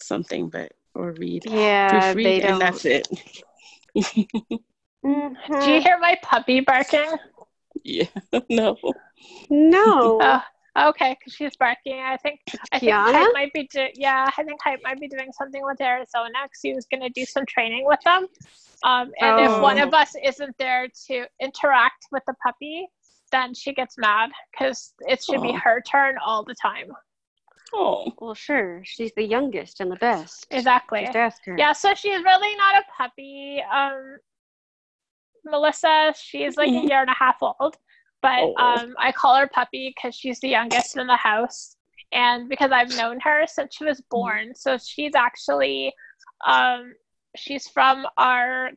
[0.00, 1.44] something, but or read.
[1.46, 2.52] Yeah, Proofread, they don't.
[2.52, 3.08] and that's it.
[5.04, 5.36] Mhm.
[5.64, 7.10] Do you hear my puppy barking?
[7.82, 8.04] yeah.
[8.48, 8.78] no.
[9.50, 10.18] No.
[10.20, 11.98] Oh, okay, because she's barking.
[12.00, 12.40] I think
[12.72, 13.12] I think Kiana?
[13.12, 14.30] Hype might be do- yeah.
[14.36, 17.24] I think Hype might be doing something with Arizona because he was going to do
[17.24, 18.26] some training with them.
[18.84, 22.88] Um, and if one of us isn't there to interact with the puppy,
[23.32, 25.58] then she gets mad because it should be Oh.
[25.64, 26.92] her turn all the time.
[27.74, 28.12] Oh.
[28.18, 28.82] Well, sure.
[28.84, 30.46] She's the youngest and the best.
[30.50, 31.04] Exactly.
[31.04, 31.56] Just ask her.
[31.58, 33.62] Yeah, so she's really not a puppy.
[33.62, 34.18] Um,
[35.44, 36.88] Melissa, she's like a Mhm.
[36.88, 37.76] year and a half old,
[38.20, 38.54] but Oh.
[38.58, 41.76] um, I call her puppy because she's the youngest in the house,
[42.12, 44.54] and because I've known her since she was born.
[44.54, 45.94] So she's actually,
[46.46, 46.94] um,
[47.36, 48.70] she's from our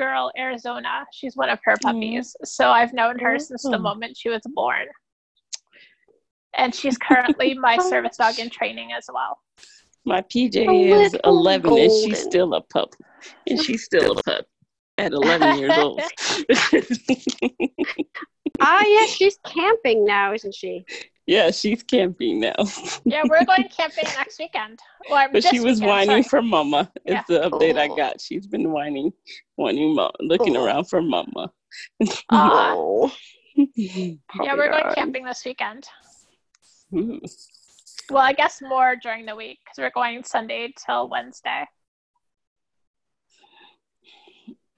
[0.00, 1.04] girl Arizona.
[1.12, 2.34] She's one of her puppies.
[2.44, 3.82] So I've known her since the Mhm.
[3.82, 4.86] moment she was born.
[6.54, 9.38] And she's currently my service dog in training as well.
[10.06, 10.72] My PJ A
[11.04, 12.94] is little 11 and she's still a pup.
[13.46, 14.46] And she's still a pup
[14.96, 16.00] at 11 years old.
[18.62, 20.84] Ah, yes, she's camping now, isn't she?
[21.30, 22.54] yeah, she's camping now.
[23.04, 24.80] Yeah, we're going camping next weekend.
[25.08, 26.42] Or But she was weekend, whining sorry.
[26.42, 26.90] for mama.
[27.04, 27.22] Is Yeah.
[27.28, 27.94] the update I Oh.
[27.94, 28.20] got.
[28.20, 29.12] She's been whining,
[29.54, 30.64] whining, mo- looking Oh.
[30.64, 31.52] around for mama.
[32.02, 32.72] Uh, Aw.
[32.74, 33.12] Oh.
[33.76, 35.86] yeah, we're going camping this weekend.
[36.96, 37.20] Ooh.
[38.10, 41.64] Well, I guess more during the week because we're going Sunday till Wednesday.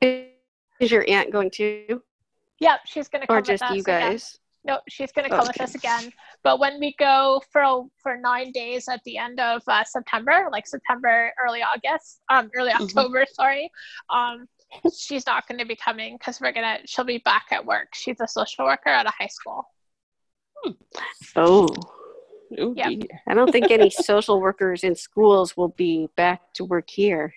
[0.03, 2.03] Is your aunt going to?
[2.61, 4.19] Yep, she's gonna come Or with just us you again.
[4.67, 4.75] Guys?
[4.75, 6.13] No, she's gonna come with us again.
[6.43, 10.67] But when we go for for nine days at the end of uh, September, like
[10.67, 12.83] September, early August, um, early Mhm.
[12.83, 13.71] October, sorry,
[14.11, 14.49] um,
[14.97, 16.79] she's not going to be coming because we're gonna.
[16.87, 17.89] She'll be back at work.
[17.95, 19.67] She's a social worker at a high school.
[21.37, 21.69] Oh.
[22.61, 23.05] Ooh, Yep.
[23.27, 27.33] I don't think any social workers in schools will be back to work here.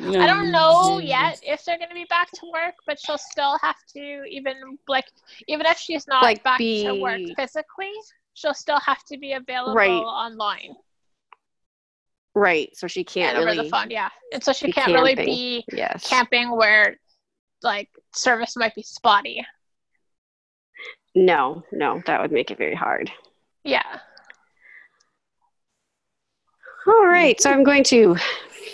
[0.00, 3.58] I don't know yet if they're going to be back to work, but she'll still
[3.62, 4.54] have to even
[4.86, 5.06] like
[5.48, 7.92] even if she's not Like, back to work physically,
[8.34, 10.02] she'll still have to be available Right.
[10.02, 10.74] online
[12.34, 12.76] Right.
[12.76, 13.64] So she can't and over really.
[13.64, 13.90] the phone.
[13.90, 16.08] Yeah, and so she can't really be Yes.
[16.08, 16.96] camping where
[17.62, 19.44] like service might be spotty.
[21.14, 23.10] No, no, that would make it very hard.
[23.64, 23.98] Yeah.
[26.86, 28.14] All right, so I'm going to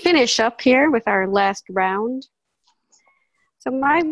[0.03, 2.27] finish up here with our last round.
[3.59, 4.03] So my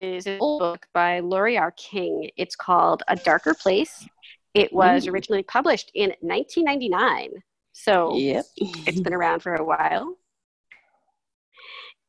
[0.00, 1.70] is an old book by Laurie R.
[1.72, 2.30] King.
[2.36, 4.06] It's called A Darker Place.
[4.54, 5.12] It was mm.
[5.12, 7.30] originally published in 1999,
[7.72, 8.44] so Yep.
[8.56, 10.16] it's been around for a while.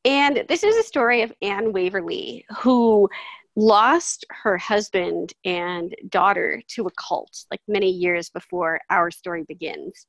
[0.04, 3.08] And this is a story of Anne Waverly, who
[3.56, 10.06] lost her husband and daughter to a cult like many years before our story begins.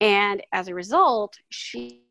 [0.00, 2.02] And as a result, she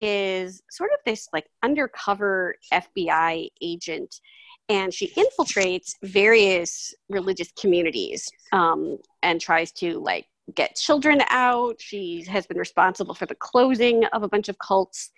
[0.00, 4.20] is sort of this like undercover FBI agent
[4.68, 11.76] and she infiltrates various religious communities um, and tries to like get children out.
[11.80, 15.10] She has been responsible for the closing of a bunch of cults.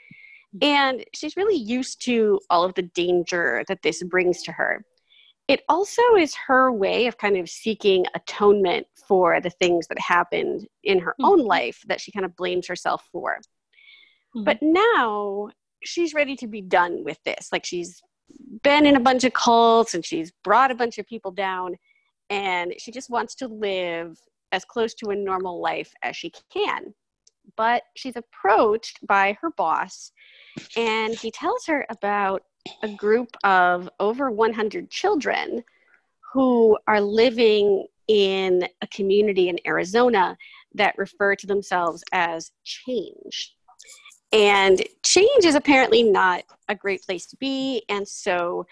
[0.61, 4.85] And she's really used to all of the danger that this brings to her.
[5.49, 10.67] It also is her way of kind of seeking atonement for the things that happened
[10.83, 11.49] in her own mm-hmm.
[11.49, 13.39] life that she kind of blames herself for.
[14.37, 14.45] Mm-hmm.
[14.45, 15.51] But now
[15.85, 17.51] she's ready to be done with this.
[17.53, 18.03] Like she's
[18.63, 21.77] been in a bunch of cults and she's brought a bunch of people down
[22.29, 24.19] and she just wants to live
[24.51, 26.93] as close to a normal life as she can.
[27.57, 30.11] But she's approached by her boss
[30.77, 32.43] and he tells her about
[32.83, 35.63] a group of over 100 children
[36.33, 40.37] who are living in a community in Arizona
[40.75, 43.55] that refer to themselves as change.
[44.33, 47.83] And change is apparently not a great place to be.
[47.89, 48.67] And so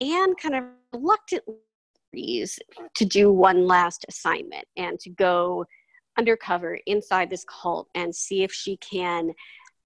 [0.00, 1.56] Anne kind of reluctantly
[2.12, 5.64] to do one last assignment and to go
[6.18, 9.32] undercover inside this cult and see if she can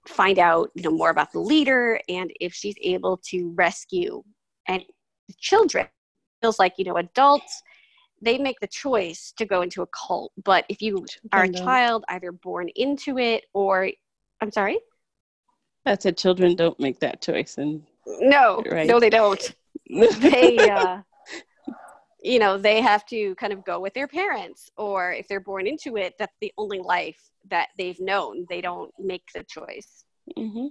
[0.07, 4.23] find out you know more about the leader and if she's able to rescue
[4.67, 4.83] and
[5.37, 5.87] children.
[6.41, 7.63] Feels like you know adults
[8.21, 12.03] they make the choice to go into a cult but if you are a child
[12.09, 13.89] either born into it or
[14.41, 14.77] i'm sorry?
[15.85, 18.87] I said children don't make that choice, and no Right.
[18.87, 19.55] no they don't.
[20.19, 21.01] They uh
[22.25, 25.67] you know they have to kind of go with their parents or if they're born
[25.67, 28.45] into it that's the only life that they've known.
[28.49, 30.03] They don't make the choice.
[30.35, 30.67] Hmm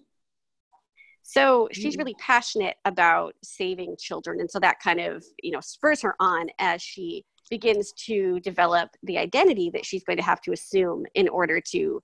[1.26, 1.98] so she's Mm.
[2.00, 6.48] really passionate about saving children and so that kind of you know spurs her on
[6.58, 11.28] as she begins to develop the identity that she's going to have to assume in
[11.28, 12.02] order to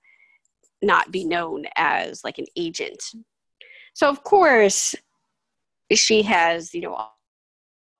[0.81, 3.03] not be known as like an agent.
[3.93, 4.95] So of course
[5.93, 7.09] she has you know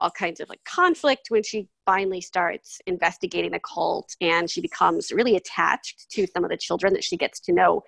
[0.02, 5.12] all, kinds of like conflict when she finally starts investigating the cult and she becomes
[5.12, 7.82] really attached to some of the children that she gets to know.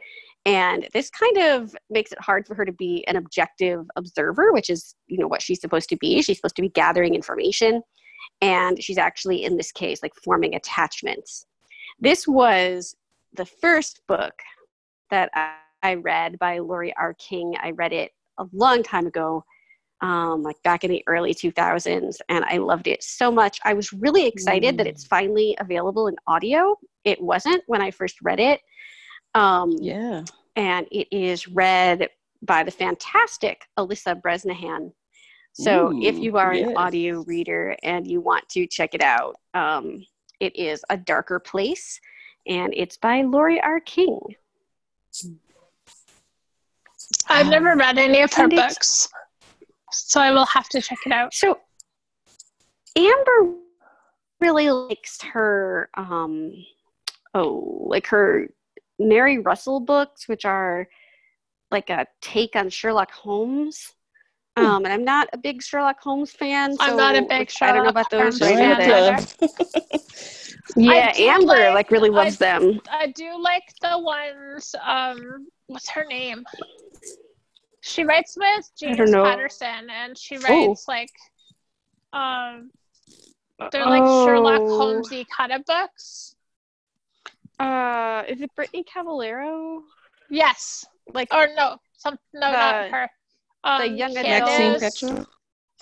[0.45, 4.69] And this kind of makes it hard for her to be an objective observer which
[4.69, 6.21] is you know what she's supposed to be.
[6.21, 7.81] She's supposed to be gathering information
[8.41, 11.45] and she's actually in this case like forming attachments.
[11.99, 12.95] This was
[13.33, 14.33] the first book
[15.09, 15.29] that
[15.83, 17.13] I read by laurie r.
[17.15, 17.55] King.
[17.61, 19.43] I read it a long time ago
[20.03, 23.87] um, like back in the early 2000s and i loved it so much i was
[23.93, 24.89] really excited that Mm.
[24.91, 26.59] it's finally available in audio
[27.11, 28.59] it wasn't when i first read it
[29.33, 30.23] um, Yeah.
[30.55, 32.09] and it is read
[32.43, 34.91] by the fantastic Alyssa Bresnahan.
[35.53, 40.03] So if you are an audio reader and you want to check it out, um,
[40.41, 42.01] it is A Darker Place,
[42.45, 43.79] and it's by Laurie R.
[43.79, 44.19] King.
[47.29, 49.09] I've never read any of her And it's- books,
[49.93, 51.33] so I will have to check it out.
[51.33, 51.59] So
[52.97, 53.55] Amber
[54.39, 56.53] really likes her, um,
[57.33, 58.47] oh, like her
[58.99, 60.87] Mary Russell books, which are
[61.71, 63.93] like a take on Sherlock Holmes.
[64.55, 66.75] Um, and I'm not a big Sherlock Holmes fan.
[66.79, 68.39] I'm not a big like, I don't know Sherlock about those.
[68.39, 69.49] Holmes fan either.
[70.77, 72.79] Yeah, Amber like- like, really loves I- them.
[72.89, 74.73] I do like the ones.
[74.81, 76.45] Um, what's her name?
[77.85, 79.11] She writes with James.
[79.11, 81.11] Patterson, and she writes like,
[82.13, 82.71] um,
[83.71, 84.25] they're like Oh.
[84.25, 86.37] Sherlock Holmesy kind of books.
[87.59, 89.81] Uh, is it Brittany Cavallaro?
[90.29, 93.09] Yes, Like or no, some no, not her.
[93.65, 95.25] Um, young adult- Candice.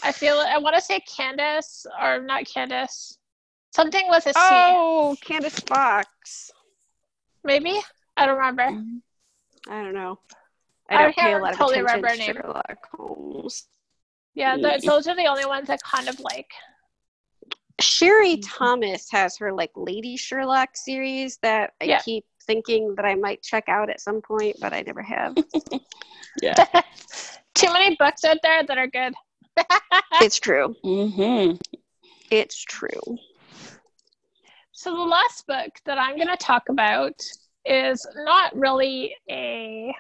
[0.04, 3.18] I feel I want to say Candice or not Candice.
[3.76, 4.40] Something with a C.
[4.40, 6.50] oh, Candice Fox.
[7.44, 7.80] Maybe
[8.18, 8.84] I don't remember.
[9.70, 10.20] I don't know.
[10.92, 12.34] I I don't pay a can't of totally attention remember her to name.
[12.36, 13.68] Sherlock Holmes.
[14.34, 14.64] Yeah, Mm.
[14.70, 16.50] th- those are the only ones I kind of like.
[17.80, 18.50] Sherry Mm-hmm.
[18.64, 22.00] Thomas has her like Lady Sherlock series that I Yeah.
[22.00, 25.36] keep thinking that I might check out at some point, but I never have.
[26.42, 26.54] Yeah.
[27.56, 29.14] Too many books out there that are good.
[30.22, 30.74] it's true.
[30.86, 31.58] Mm-hmm.
[32.30, 33.18] It's true.
[34.72, 37.12] So the last book that I'm going to talk about
[37.66, 39.94] is not really a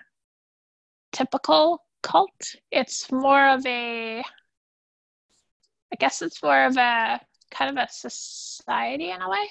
[1.11, 2.55] typical cult.
[2.71, 4.23] It's more of a
[5.93, 7.19] I guess it's more of a
[7.51, 9.45] kind of a society in a way.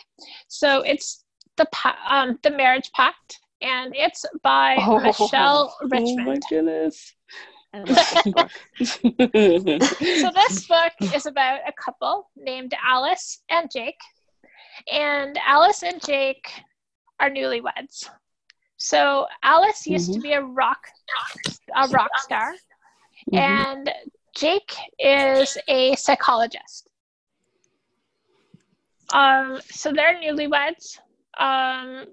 [0.49, 1.25] So it's
[1.57, 4.99] the pa- um the marriage pact and it's by Oh.
[5.01, 7.15] Michelle Oh my goodness.
[10.23, 14.01] So this book is about a couple named Alice and Jake.
[14.91, 16.51] And Alice and Jake
[17.21, 18.09] are newlyweds.
[18.83, 20.89] So Alice used to be a rock
[21.77, 22.55] a rock star
[23.31, 23.39] Mhm.
[23.39, 23.95] and
[24.35, 26.89] Jake is a psychologist.
[29.13, 30.99] Um so they're newlyweds.
[31.39, 32.07] Um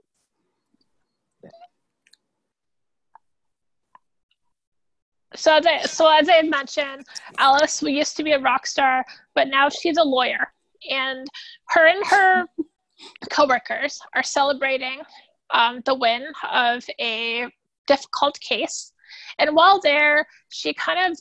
[5.35, 7.05] so they, so as I had mentioned,
[7.37, 10.51] Alice we used to be a rock star, but now she's a lawyer.
[10.89, 11.27] And
[11.69, 12.45] her and her
[13.29, 15.01] coworkers are celebrating
[15.51, 17.47] um, the win of a
[17.87, 18.91] difficult case.
[19.39, 21.17] And while there, she kind of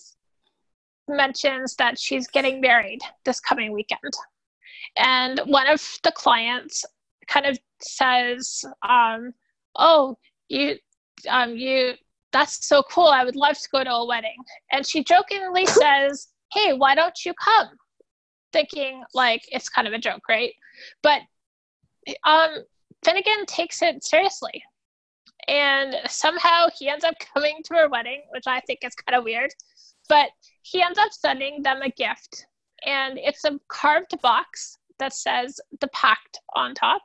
[1.08, 4.12] mentions that she's getting married this coming weekend.
[4.96, 6.84] And one of the clients
[7.28, 9.32] kind of says, um,
[9.76, 10.16] "Oh,
[10.48, 10.76] you,
[11.28, 11.94] um, you,
[12.32, 13.06] that's so cool.
[13.06, 14.36] I would love to go to a wedding."
[14.72, 17.68] And she jokingly says, "Hey, why don't you come?"
[18.52, 20.52] Thinking like it's kind of a joke, right?
[21.02, 21.22] But
[22.24, 22.64] um,
[23.06, 24.62] Finnegan takes it seriously.
[25.46, 29.22] And somehow he ends up coming to her wedding, which I think is kind of
[29.24, 29.50] weird.
[30.08, 30.30] But
[30.62, 32.46] he ends up sending them a gift.
[32.84, 37.00] And it's a carved box that says the pact on top.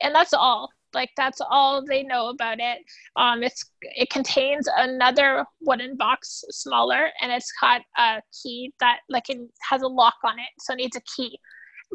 [0.00, 0.70] And that's all.
[0.94, 2.78] Like that's all they know about it.
[3.16, 9.30] Um, it's it contains another wooden box, smaller, and it's got a key that like
[9.30, 9.38] it
[9.70, 11.38] has a lock on it, so it needs a key.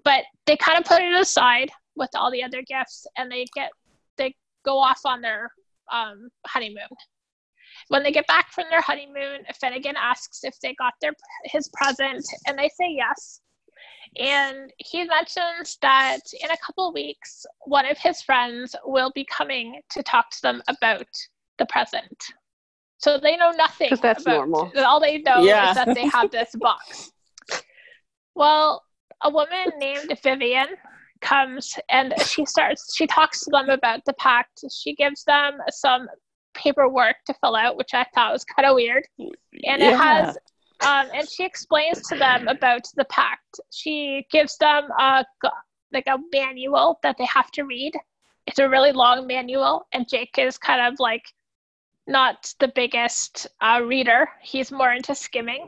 [0.03, 3.71] But they kind of put it aside with all the other gifts, and they get
[4.17, 4.33] they
[4.63, 5.51] go off on their
[5.91, 6.87] um, honeymoon.
[7.89, 11.13] When they get back from their honeymoon, Finnegan asks if they got their
[11.45, 13.41] his present, and they say yes.
[14.19, 19.81] And he mentions that in a couple weeks, one of his friends will be coming
[19.91, 21.05] to talk to them about
[21.59, 22.17] the present.
[22.99, 23.89] So they know nothing.
[23.89, 24.71] 'Cause that's about, normal.
[24.77, 25.69] All they know Yeah.
[25.69, 27.11] is that they have this box.
[28.35, 28.83] Well,
[29.21, 30.67] a woman named Vivian
[31.21, 34.63] comes and she starts, she talks to them about the pact.
[34.71, 36.07] She gives them some
[36.53, 39.07] paperwork to fill out, which I thought was kind of weird.
[39.19, 40.37] And it has
[40.81, 43.59] um, and she explains to them about the pact.
[43.71, 45.25] She gives them a
[45.91, 47.93] like a manual that they have to read.
[48.45, 51.23] It's a really long manual, and Jake is kind of like
[52.07, 54.29] not the biggest uh, reader.
[54.41, 55.67] He's more into skimming.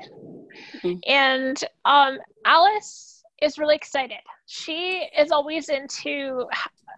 [0.83, 0.99] Mhm.
[1.07, 4.19] And um, Alice is really excited.
[4.45, 6.45] She is always into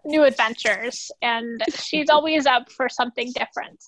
[0.06, 3.84] new adventures, and she's always up for something different.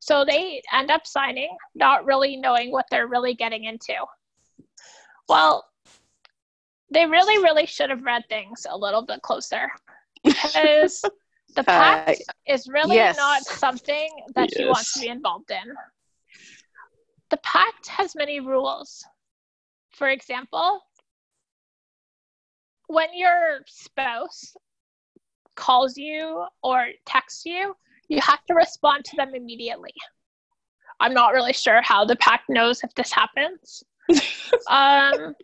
[0.00, 3.94] So they end up signing, not really knowing what they're really getting into.
[5.28, 5.64] Well,
[6.90, 9.68] they really, really should have read things a little bit closer
[10.22, 11.02] because
[11.56, 13.16] the uh, pact is really yes.
[13.16, 15.74] not something that you want to be involved in.
[17.30, 19.04] The pact has many rules.
[19.90, 20.85] For example,
[22.86, 24.54] when your spouse
[25.54, 27.74] calls you or texts you,
[28.08, 29.92] you have to respond to them immediately.
[31.00, 33.82] I'm not really sure how the pack knows if this happens.
[34.70, 35.34] um,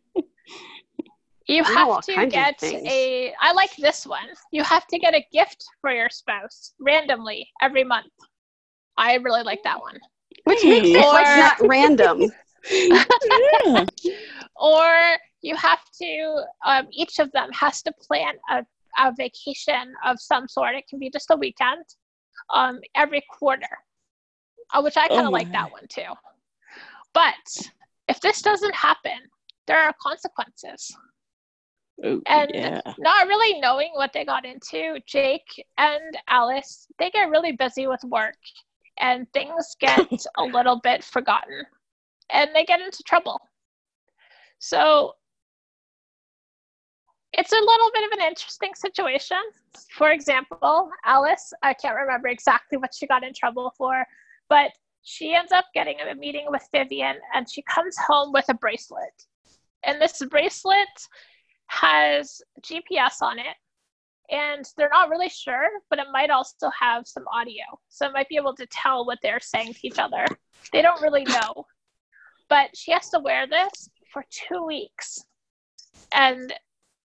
[1.47, 3.35] you I have to get a.
[3.41, 4.29] I like this one.
[4.53, 8.13] You have to get a gift for your spouse randomly every month.
[8.97, 9.99] I really like that one.
[10.45, 12.31] Which makes it like not random.
[12.71, 13.85] yeah.
[14.57, 18.65] or you have to um, each of them has to plan a,
[18.99, 20.75] a vacation of some sort.
[20.75, 21.85] It can be just a weekend
[22.53, 23.69] um, every quarter
[24.73, 26.13] uh, which i kind of Oh like that one too.
[27.15, 27.69] But
[28.09, 29.19] if this doesn't happen
[29.69, 30.95] there are consequences.
[32.05, 32.81] Oh, And- yeah.
[32.99, 38.03] not really knowing what they got into jake and alice they get really busy with
[38.05, 38.39] work
[38.99, 41.65] and things get a little bit forgotten
[42.33, 43.41] and they get into trouble.
[44.59, 45.15] So
[47.35, 49.39] it's a little bit of an interesting situation
[49.91, 54.05] for example alice i can't remember exactly what she got in trouble for
[54.49, 54.71] but
[55.03, 59.27] she ends up getting a meeting with vivian and she comes home with a bracelet
[59.85, 60.89] and this bracelet
[61.73, 63.57] has GPS on it,
[64.31, 67.65] and they're not really sure, but it might also have some audio.
[67.89, 70.25] So it might be able to tell what they're saying to each other.
[70.73, 71.67] They don't really know.
[72.49, 75.25] But she has to wear this for two weeks.
[76.15, 76.53] And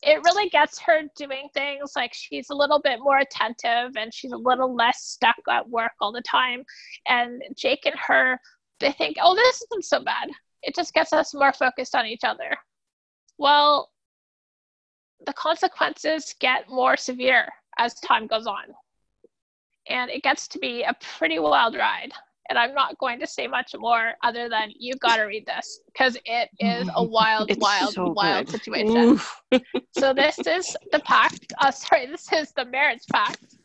[0.06, 4.34] it really gets her doing things like she's a little bit more attentive and she's
[4.34, 6.64] a little less stuck at work all the time.
[7.08, 8.38] And Jake and her,
[8.80, 10.30] they think, oh, this isn't so bad.
[10.62, 12.56] It just gets us more focused on each other.
[13.38, 13.90] Well,
[15.26, 17.48] the consequences get more severe
[17.78, 18.66] as time goes on.
[19.90, 22.12] And it gets to be a pretty wild ride.
[22.50, 25.80] And I'm not going to say much more other than you've got to read this
[25.86, 28.62] because it is a wild, It's wild, so wild good.
[28.62, 29.20] situation.
[29.96, 31.54] So this is the pact.
[31.60, 33.56] Uh, sorry, this is the marriage pact,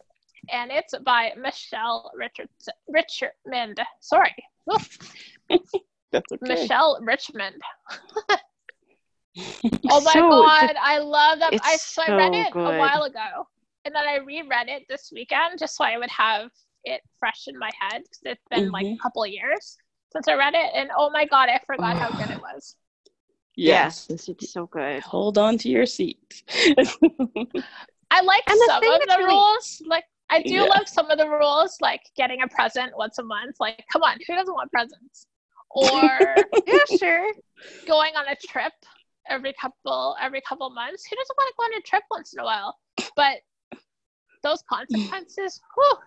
[0.52, 3.80] and it's by Michelle Richards Richmond.
[4.00, 4.34] Sorry,
[6.12, 6.36] That's okay.
[6.42, 7.56] Michelle Richmond.
[9.90, 11.54] Oh my So, god, I love that.
[11.62, 13.46] I so I read it a while ago,
[13.84, 16.50] and then I reread it this weekend just so I would have
[16.88, 18.94] it fresh in my head because it's been like mm-hmm.
[18.94, 19.76] a couple of years
[20.12, 22.76] since I read it, and oh my god, I forgot how good it was.
[23.56, 24.06] Yes.
[24.08, 25.02] Yes, it's so good.
[25.02, 26.42] Hold on to your seat.
[28.10, 29.82] I like And the some thing of the really- rules.
[29.86, 30.62] Like I do Yeah.
[30.62, 33.56] love some of the rules, like getting a present once a month.
[33.58, 35.26] Like, come on, who doesn't want presents?
[35.70, 35.90] Or
[36.66, 37.32] Yeah, sure.
[37.86, 38.72] going on a trip
[39.28, 41.04] every couple every couple months.
[41.08, 42.76] Who doesn't want to go on a trip once in a while?
[43.16, 43.38] But
[44.42, 45.98] those consequences, whew,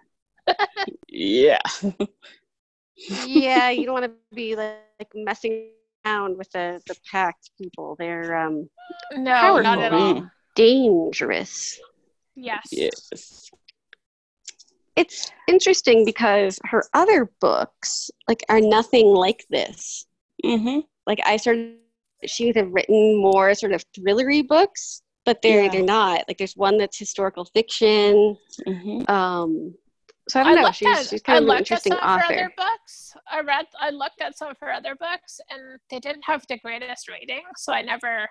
[1.08, 1.60] yeah.
[3.26, 5.70] Yeah, you don't want to be like, like messing
[6.06, 7.96] around with the the pact people.
[7.98, 8.70] They're um
[9.14, 9.84] no, not Powerful.
[9.84, 10.30] at all.
[10.56, 11.80] Dangerous.
[12.36, 12.68] Yes.
[12.72, 13.50] Yes.
[14.96, 20.06] it's interesting because her other books like are nothing like this.
[20.44, 20.80] Mm-hmm.
[21.08, 21.78] Like I started,
[22.26, 25.72] she would have written more sort of thrillery books, but they're Yeah.
[25.72, 26.26] they're not.
[26.28, 28.38] Like there's one that's historical fiction.
[28.68, 29.12] Mm-hmm.
[29.12, 29.76] Um,
[30.32, 30.62] so I don't know.
[30.64, 32.34] looked She's at, she's I kind of an looked interesting at some of her author.
[32.34, 33.14] other books.
[33.30, 36.58] I read, I looked at some of her other books, and they didn't have the
[36.58, 38.30] greatest rating, so I never,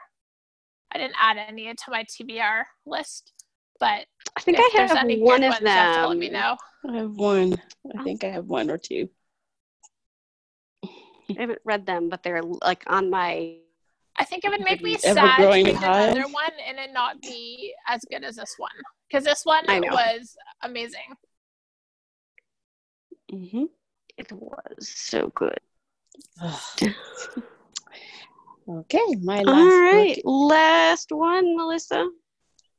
[0.92, 3.32] I didn't add any to my TBR list.
[3.78, 4.06] But
[4.36, 6.40] I think I have any one of ones, you have to let me them.
[6.40, 6.56] know.
[6.88, 7.54] I have one.
[7.54, 8.04] I oh.
[8.04, 9.08] think I have one or two.
[10.84, 10.88] I
[11.38, 13.56] haven't read them, but they're like on my.
[14.16, 16.12] I think it would make me sad to read hive?
[16.12, 18.70] another one and it not be as good as this one
[19.08, 21.16] because this one was amazing.
[23.32, 23.64] Mm-hmm.
[24.16, 25.58] It was so good.
[28.68, 30.50] okay, my last All right, book.
[30.50, 32.08] last one, Melissa.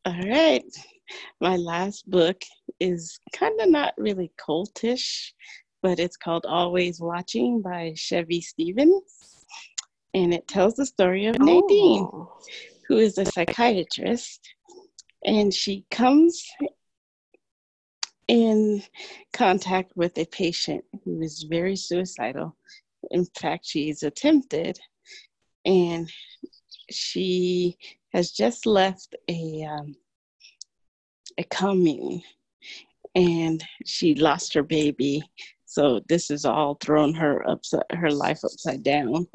[0.05, 0.63] All right,
[1.39, 2.41] my last book
[2.79, 5.31] is kind of not really cultish,
[5.81, 9.45] but it's called Always Watching by Chevy Stevens,
[10.13, 12.03] and it tells the story of Nadine.
[12.11, 12.33] Oh.
[12.87, 14.41] who is a psychiatrist,
[15.25, 16.45] and she comes
[18.31, 18.81] in
[19.33, 22.55] contact with a patient who is very suicidal.
[23.11, 24.79] In fact, she's attempted,
[25.65, 26.09] and
[26.89, 27.77] she
[28.13, 29.97] has just left a um,
[31.37, 32.21] a commune,
[33.15, 35.21] and she lost her baby.
[35.65, 39.27] So this has all thrown her upside her life upside down.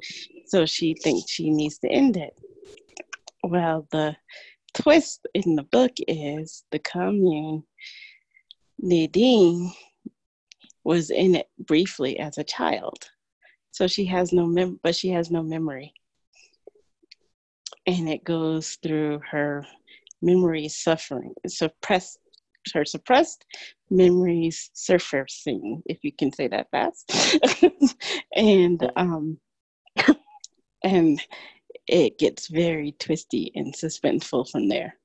[0.46, 2.34] So she thinks she needs to end it.
[3.44, 4.16] Well, the
[4.72, 7.62] twist in the book is the commune.
[8.78, 9.72] Nadine
[10.84, 13.10] was in it briefly as a child,
[13.70, 15.94] so she has no mem, but she has no memory,
[17.86, 19.66] and it goes through her
[20.22, 22.18] memory suffering, suppressed,
[22.74, 23.44] her suppressed
[23.90, 27.10] memories surfacing, if you can say that fast,
[28.34, 29.38] and um,
[30.84, 31.22] and
[31.86, 34.96] it gets very twisty and suspenseful from there.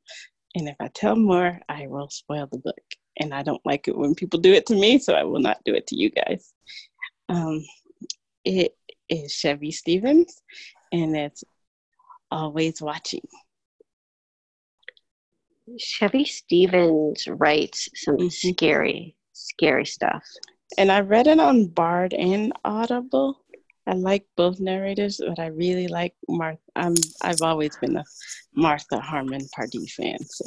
[0.55, 2.95] And if I tell more, I will spoil the book.
[3.19, 5.63] And I don't like it when people do it to me, so I will not
[5.65, 6.53] do it to you guys.
[7.29, 7.63] Um,
[8.45, 8.75] it
[9.09, 10.41] is Chevy Stevens,
[10.91, 11.43] and it's
[12.31, 13.27] always watching.
[15.77, 18.31] Chevy Stevens writes some Mhm.
[18.31, 20.23] scary, scary stuff.
[20.77, 23.45] And I read it on Bard and Audible.
[23.87, 26.61] I like both narrators, but I really like Martha.
[26.75, 28.03] I'm I've always been a
[28.53, 30.45] Martha Harmon Pardee fan, so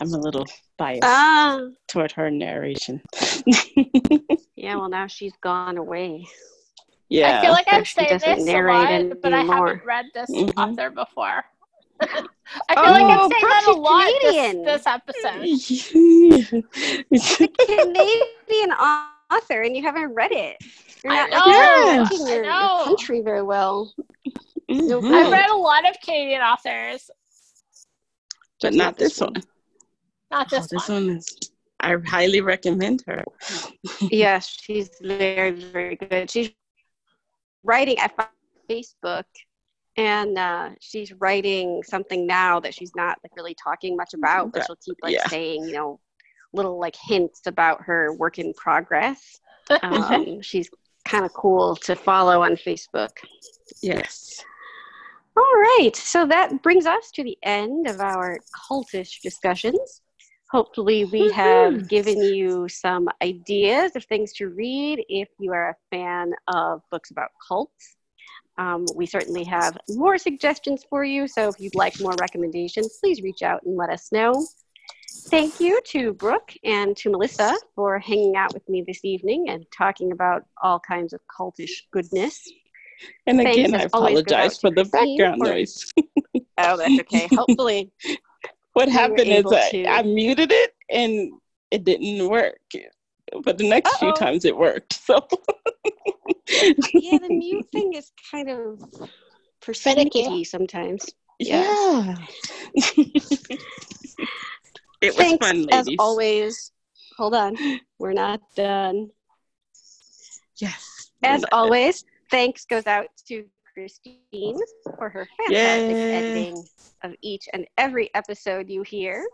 [0.00, 0.44] I'm a little
[0.76, 3.00] biased Ah, toward her narration.
[4.56, 4.76] yeah.
[4.76, 6.26] Well, now she's gone away.
[7.08, 7.38] yeah.
[7.38, 10.30] I feel like I've she said this a narrate lot, but I haven't read this
[10.30, 10.52] Mhm.
[10.56, 11.44] author before.
[12.00, 14.62] I feel like Oh, I'm saying that a lot you're Canadian.
[14.64, 16.66] this, this episode.
[17.66, 20.56] Canadian author, and you haven't read it.
[21.02, 22.82] You're I not know, like, your, your know.
[22.84, 23.92] country very well.
[24.68, 25.14] No Mhm.
[25.14, 27.10] I've read a lot of Canadian authors,
[28.60, 29.34] but not this one.
[30.30, 31.06] Not Oh, this, this one.
[31.08, 31.36] one is.
[31.80, 33.22] I highly recommend her.
[34.10, 36.30] yes, she's very, very good.
[36.30, 36.50] She's
[37.62, 38.14] writing at
[38.68, 39.24] Facebook,
[39.96, 44.64] and uh, she's writing something now that she's not like really talking much about, but
[44.66, 45.28] she'll keep like Yeah.
[45.28, 46.00] saying, you know,
[46.54, 49.40] little like hints about her work in progress.
[49.82, 50.70] Um, she's
[51.04, 53.10] kind of cool to follow on Facebook.
[53.82, 54.44] Yes.
[55.36, 58.38] All right, so that brings us to the end of our
[58.70, 60.02] cultish discussions.
[60.50, 65.76] Hopefully, we have given you some ideas of things to read if you are a
[65.90, 67.96] fan of books about cults.
[68.58, 73.22] Um, we certainly have more suggestions for you, so if you'd like more recommendations, please
[73.22, 74.46] reach out and let us know.
[75.28, 79.66] Thank you to Brooke and to Melissa for hanging out with me this evening and
[79.76, 82.40] talking about all kinds of cultish goodness.
[83.26, 85.92] And Thanks, again, I always, goes out apologize for the background noise.
[86.58, 87.28] Oh, that's okay.
[87.34, 87.92] Hopefully,
[88.76, 91.32] what we happened is able I, I muted it and
[91.70, 92.58] it didn't work.
[93.42, 94.14] But the next few Uh-oh.
[94.14, 94.92] times it worked.
[94.92, 95.14] So
[96.92, 98.82] yeah, the mute thing is kind of
[99.62, 101.06] persnickety sometimes.
[101.38, 102.16] yeah.
[102.74, 103.16] it
[105.02, 106.72] was Thanks, fun, as always.
[107.16, 107.56] Hold on,
[107.98, 109.08] we're not done.
[110.58, 111.12] Yes.
[111.22, 113.46] As we're always, thanks goes out to
[113.76, 114.58] Christine
[114.96, 116.10] for her fantastic Yay.
[116.10, 116.64] editing
[117.04, 119.26] of each and every episode you hear.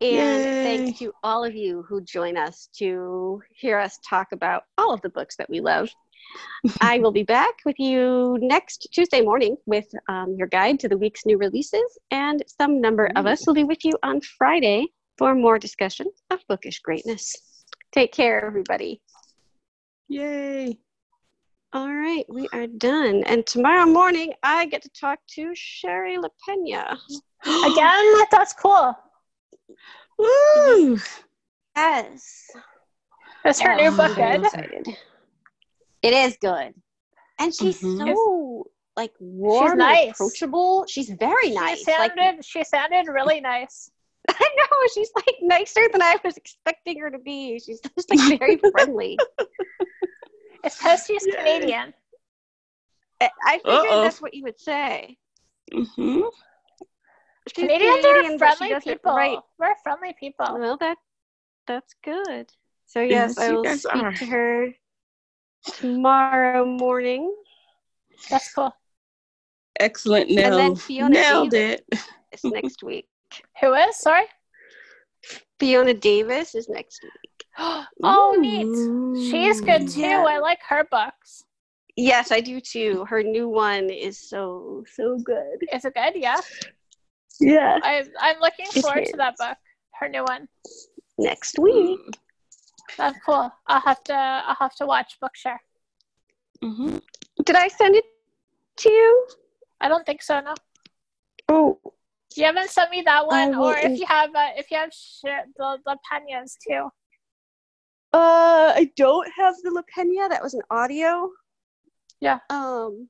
[0.00, 0.62] And Yay.
[0.62, 5.00] thanks to all of you who join us to hear us talk about all of
[5.00, 5.88] the books that we love.
[6.80, 10.96] I will be back with you next Tuesday morning with um, your guide to the
[10.96, 14.86] week's new releases, and some number of us will be with you on Friday
[15.16, 17.34] for more discussion of bookish greatness.
[17.90, 19.00] Take care, everybody.
[20.06, 20.78] Yay.
[21.72, 23.22] All right, we are done.
[23.24, 26.96] And tomorrow morning, I get to talk to Shari Lapena.
[27.64, 28.96] Again, that's cool.
[30.18, 30.98] Woo!
[31.76, 32.50] Yes.
[33.44, 34.44] That's her Oh, new I'm book good?
[34.44, 34.88] excited.
[36.02, 36.74] It is good.
[37.38, 37.98] And she's Mhm.
[37.98, 40.12] so like warm and nice.
[40.14, 40.86] approachable.
[40.88, 41.78] She's very nice.
[41.84, 43.90] She Like sounded she sounded really nice.
[44.28, 47.60] I know she's like nicer than I was expecting her to be.
[47.60, 49.18] She's just like very friendly.
[50.68, 51.32] It's because she's Yay.
[51.34, 51.94] Canadian.
[53.20, 54.02] I I figured Uh-oh.
[54.02, 55.16] that's what you would say.
[55.72, 56.20] Mm-hmm.
[57.48, 59.14] She's Canadians Canadian, are friendly people.
[59.16, 59.38] Right.
[59.58, 60.46] We're friendly people.
[60.58, 60.98] Well, that
[61.66, 62.52] that's good.
[62.86, 64.12] So yes, Yes, I will speak are.
[64.12, 64.74] to her
[65.74, 67.34] tomorrow morning.
[68.30, 68.72] That's cool.
[69.80, 70.28] Excellent.
[70.28, 71.80] And Nailed, then Fiona nailed Davis.
[71.92, 71.98] it.
[72.32, 73.08] It's next week.
[73.60, 73.96] Who is?
[73.96, 74.24] Sorry.
[75.58, 77.27] Fiona Davis is next week.
[78.02, 79.20] oh, neat.
[79.20, 80.00] She's good too.
[80.00, 80.24] Yeah.
[80.26, 81.44] I like her books.
[81.96, 83.04] Yes, I do too.
[83.08, 85.58] Her new one is so so good.
[85.72, 86.12] Is it good?
[86.14, 86.40] Yeah.
[87.40, 87.78] Yeah.
[87.82, 89.56] I I'm looking forward to that book.
[89.98, 90.48] Her new one.
[91.18, 91.98] Next week.
[92.96, 93.50] That's cool.
[93.66, 95.58] I'll have to I'll have to watch Bookshare.
[96.62, 96.98] hmm
[97.44, 98.04] Did I send it
[98.78, 99.26] to you?
[99.80, 100.40] I don't think so.
[100.40, 100.54] No.
[101.48, 101.80] Oh,
[102.36, 104.92] You haven't sent me that one, will or if you have uh, if you have
[104.92, 105.24] sh-
[105.56, 106.88] the the Peñas too.
[108.12, 110.28] Uh, I don't have the La Pena.
[110.28, 111.30] That was an audio.
[112.20, 112.38] Yeah.
[112.50, 113.08] Um,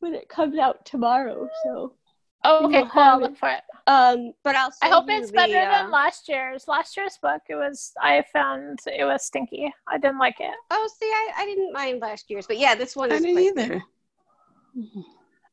[0.00, 1.94] when it comes out tomorrow, so
[2.42, 3.02] Oh, okay, cool.
[3.02, 3.60] I'll look for it.
[3.86, 4.72] um, but I'll.
[4.82, 6.66] I hope you it's the, better uh, than last year's.
[6.68, 9.70] Last year's book, it was I found it was stinky.
[9.86, 10.54] I didn't like it.
[10.70, 13.54] Oh, see, I, I didn't mind last year's, but yeah, this one I is didn't
[13.54, 13.82] quite either.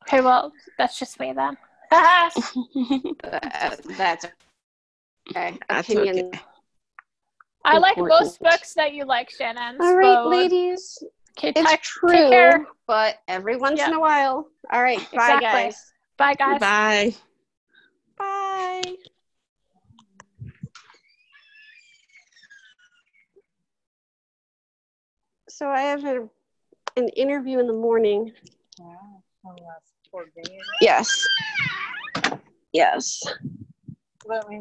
[0.07, 1.57] Okay, well that's just me then.
[1.91, 4.25] Uh, that's
[5.29, 5.57] okay.
[5.69, 6.27] That's Opinion.
[6.27, 6.39] okay.
[7.67, 8.21] I like Important.
[8.21, 9.75] most books that you like, Shannon.
[9.81, 11.03] All right, so- ladies.
[11.37, 12.65] Okay, It's take, true, take care.
[12.87, 13.89] but every once Yeah.
[13.89, 14.47] in a while.
[14.71, 15.45] All right, bye, Exactly.
[15.45, 15.93] guys.
[16.17, 16.59] Bye, guys.
[16.59, 17.15] Bye.
[18.17, 18.95] Bye.
[25.49, 26.27] So I have a,
[26.95, 28.31] an interview in the morning.
[28.79, 29.23] Wow.
[29.43, 30.25] That's poor.
[30.81, 31.25] Yes.
[32.73, 33.21] Yes.
[34.25, 34.55] Let me